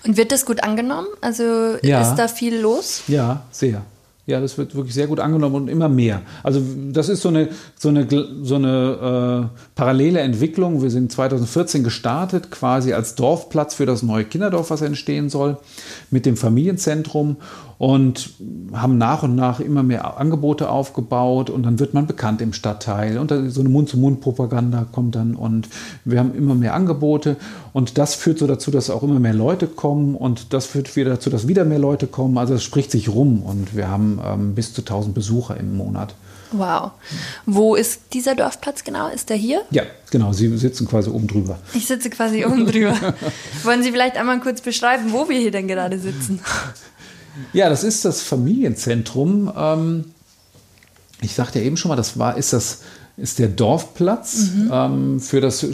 Und 0.06 0.18
wird 0.18 0.32
das 0.32 0.46
gut 0.46 0.64
angenommen? 0.64 1.08
Also 1.22 1.76
ja. 1.84 2.02
ist 2.02 2.16
da 2.16 2.28
viel 2.28 2.58
los? 2.60 3.04
Ja, 3.08 3.44
sehr. 3.52 3.84
Ja, 4.30 4.40
das 4.40 4.60
wird 4.60 4.76
wirklich 4.76 4.94
sehr 4.94 5.08
gut 5.08 5.20
angenommen 5.20 5.56
und 5.56 5.68
immer 5.70 5.90
mehr. 5.90 6.22
Also 6.44 6.62
das 6.92 7.10
ist 7.10 7.24
so 7.24 7.30
eine, 7.30 7.50
so 7.80 7.90
eine, 7.90 8.08
so 8.44 8.56
eine 8.56 9.50
äh, 9.52 9.60
parallele 9.74 10.20
Entwicklung. 10.20 10.84
Wir 10.84 10.92
sind 10.92 11.12
2014 11.12 11.84
gestartet, 11.84 12.52
quasi 12.52 12.94
als 12.94 13.16
Dorfplatz 13.16 13.74
für 13.74 13.88
das 13.88 14.04
neue 14.04 14.26
Kinderdorf, 14.26 14.70
was 14.70 14.84
entstehen 14.84 15.32
soll, 15.32 15.58
mit 16.12 16.28
dem 16.28 16.38
Familienzentrum 16.38 17.38
und 17.80 18.32
haben 18.74 18.98
nach 18.98 19.24
und 19.24 19.36
nach 19.36 19.62
immer 19.62 19.84
mehr 19.84 20.18
Angebote 20.18 20.70
aufgebaut 20.70 21.50
und 21.50 21.64
dann 21.64 21.80
wird 21.80 21.94
man 21.94 22.08
bekannt 22.08 22.42
im 22.42 22.52
Stadtteil 22.52 23.18
und 23.18 23.32
so 23.52 23.62
eine 23.62 23.70
Mund-zu-Mund-Propaganda 23.70 24.86
kommt 24.92 25.16
dann 25.16 25.34
und 25.34 25.70
wir 26.04 26.20
haben 26.20 26.36
immer 26.36 26.56
mehr 26.56 26.74
Angebote 26.74 27.38
und 27.72 27.98
das 27.98 28.16
führt 28.16 28.38
so 28.38 28.48
dazu, 28.48 28.70
dass 28.70 28.90
auch 28.90 29.02
immer 29.02 29.22
mehr 29.22 29.34
Leute 29.34 29.66
kommen 29.66 30.16
und 30.16 30.54
das 30.54 30.66
führt 30.66 30.94
wieder 30.98 31.12
dazu, 31.12 31.30
dass 31.30 31.48
wieder 31.48 31.64
mehr 31.64 31.80
Leute 31.80 32.06
kommen. 32.06 32.38
Also 32.38 32.54
es 32.56 32.64
spricht 32.64 32.92
sich 32.92 33.08
rum 33.08 33.42
und 33.44 33.74
wir 33.74 33.88
haben 33.88 34.20
ähm, 34.26 34.56
bis 34.56 34.74
zu 34.74 34.82
1000 34.82 35.16
Besucher 35.16 35.56
im 35.56 35.78
Monat. 35.78 36.14
Wow. 36.52 36.92
Wo 37.46 37.76
ist 37.76 38.14
dieser 38.14 38.36
Dorfplatz 38.36 38.84
genau? 38.84 39.08
Ist 39.08 39.30
der 39.30 39.38
hier? 39.38 39.62
Ja, 39.72 39.84
genau. 40.12 40.34
Sie 40.34 40.58
sitzen 40.58 40.86
quasi 40.88 41.10
oben 41.10 41.28
drüber. 41.28 41.60
Ich 41.74 41.86
sitze 41.86 42.10
quasi 42.10 42.44
oben 42.44 42.66
drüber. 42.66 42.96
Wollen 43.64 43.84
Sie 43.84 43.92
vielleicht 43.92 44.18
einmal 44.18 44.40
kurz 44.42 44.60
beschreiben, 44.60 45.14
wo 45.14 45.30
wir 45.30 45.38
hier 45.38 45.52
denn 45.52 45.68
gerade 45.68 45.98
sitzen? 46.00 46.42
Ja, 47.54 47.70
das 47.70 47.84
ist 47.84 48.06
das 48.06 48.22
Familienzentrum. 48.22 49.52
Ähm, 49.56 50.06
ich 51.22 51.34
sagte 51.34 51.60
ja 51.60 51.66
eben 51.66 51.78
schon 51.78 51.90
mal, 51.90 51.96
das 51.96 52.18
war, 52.18 52.38
ist 52.38 52.54
das 52.54 52.80
ist 53.18 53.40
der 53.40 53.50
Dorfplatz 53.50 54.52
mhm. 54.56 54.70
ähm, 54.72 55.20
für 55.20 55.42
das 55.42 55.66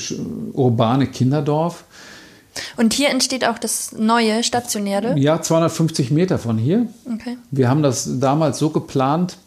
urbane 0.53 1.07
Kinderdorf. 1.07 1.83
Und 2.77 2.93
hier 2.93 3.09
entsteht 3.09 3.45
auch 3.45 3.59
das 3.59 3.91
neue 3.91 4.43
stationäre? 4.43 5.17
Ja, 5.17 5.41
250 5.41 6.11
Meter 6.11 6.39
von 6.39 6.57
hier. 6.57 6.87
Okay. 7.13 7.37
Wir 7.51 7.69
haben 7.69 7.83
das 7.83 8.19
damals 8.19 8.57
so 8.59 8.69
geplant, 8.69 9.37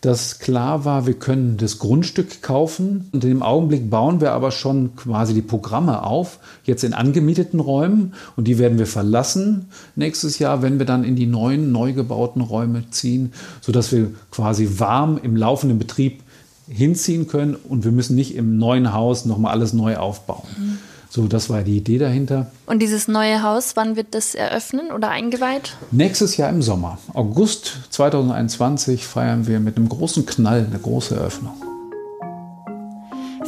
dass 0.00 0.38
klar 0.38 0.86
war, 0.86 1.06
wir 1.06 1.14
können 1.14 1.58
das 1.58 1.78
Grundstück 1.78 2.40
kaufen 2.40 3.10
und 3.12 3.22
im 3.24 3.42
Augenblick 3.42 3.90
bauen 3.90 4.22
wir 4.22 4.32
aber 4.32 4.50
schon 4.50 4.96
quasi 4.96 5.34
die 5.34 5.42
Programme 5.42 6.04
auf, 6.04 6.38
jetzt 6.64 6.84
in 6.84 6.94
angemieteten 6.94 7.60
Räumen 7.60 8.14
und 8.34 8.48
die 8.48 8.58
werden 8.58 8.78
wir 8.78 8.86
verlassen 8.86 9.66
nächstes 9.96 10.38
Jahr, 10.38 10.62
wenn 10.62 10.78
wir 10.78 10.86
dann 10.86 11.04
in 11.04 11.16
die 11.16 11.26
neuen, 11.26 11.70
neu 11.70 11.92
gebauten 11.92 12.40
Räume 12.40 12.84
ziehen, 12.90 13.32
sodass 13.60 13.92
wir 13.92 14.10
quasi 14.30 14.78
warm 14.78 15.20
im 15.22 15.36
laufenden 15.36 15.78
Betrieb 15.78 16.22
hinziehen 16.66 17.26
können 17.26 17.54
und 17.54 17.84
wir 17.84 17.92
müssen 17.92 18.16
nicht 18.16 18.34
im 18.36 18.56
neuen 18.56 18.94
Haus 18.94 19.26
nochmal 19.26 19.52
alles 19.52 19.74
neu 19.74 19.96
aufbauen. 19.96 20.48
Mhm. 20.56 20.78
So, 21.12 21.26
das 21.26 21.50
war 21.50 21.62
die 21.62 21.76
Idee 21.76 21.98
dahinter. 21.98 22.52
Und 22.66 22.80
dieses 22.80 23.08
neue 23.08 23.42
Haus, 23.42 23.74
wann 23.74 23.96
wird 23.96 24.14
das 24.14 24.36
eröffnen 24.36 24.92
oder 24.92 25.08
eingeweiht? 25.10 25.76
Nächstes 25.90 26.36
Jahr 26.36 26.48
im 26.50 26.62
Sommer. 26.62 26.98
August 27.14 27.78
2021 27.90 29.08
feiern 29.08 29.48
wir 29.48 29.58
mit 29.58 29.76
einem 29.76 29.88
großen 29.88 30.24
Knall 30.24 30.66
eine 30.70 30.78
große 30.78 31.16
Eröffnung. 31.16 31.54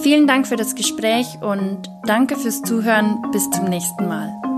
Vielen 0.03 0.27
Dank 0.27 0.49
für 0.49 0.57
das 0.57 0.75
Gespräch 0.75 1.27
und 1.41 1.89
danke 2.05 2.37
fürs 2.37 2.63
Zuhören. 2.63 3.23
Bis 3.31 3.49
zum 3.51 3.67
nächsten 3.67 4.09
Mal. 4.09 4.52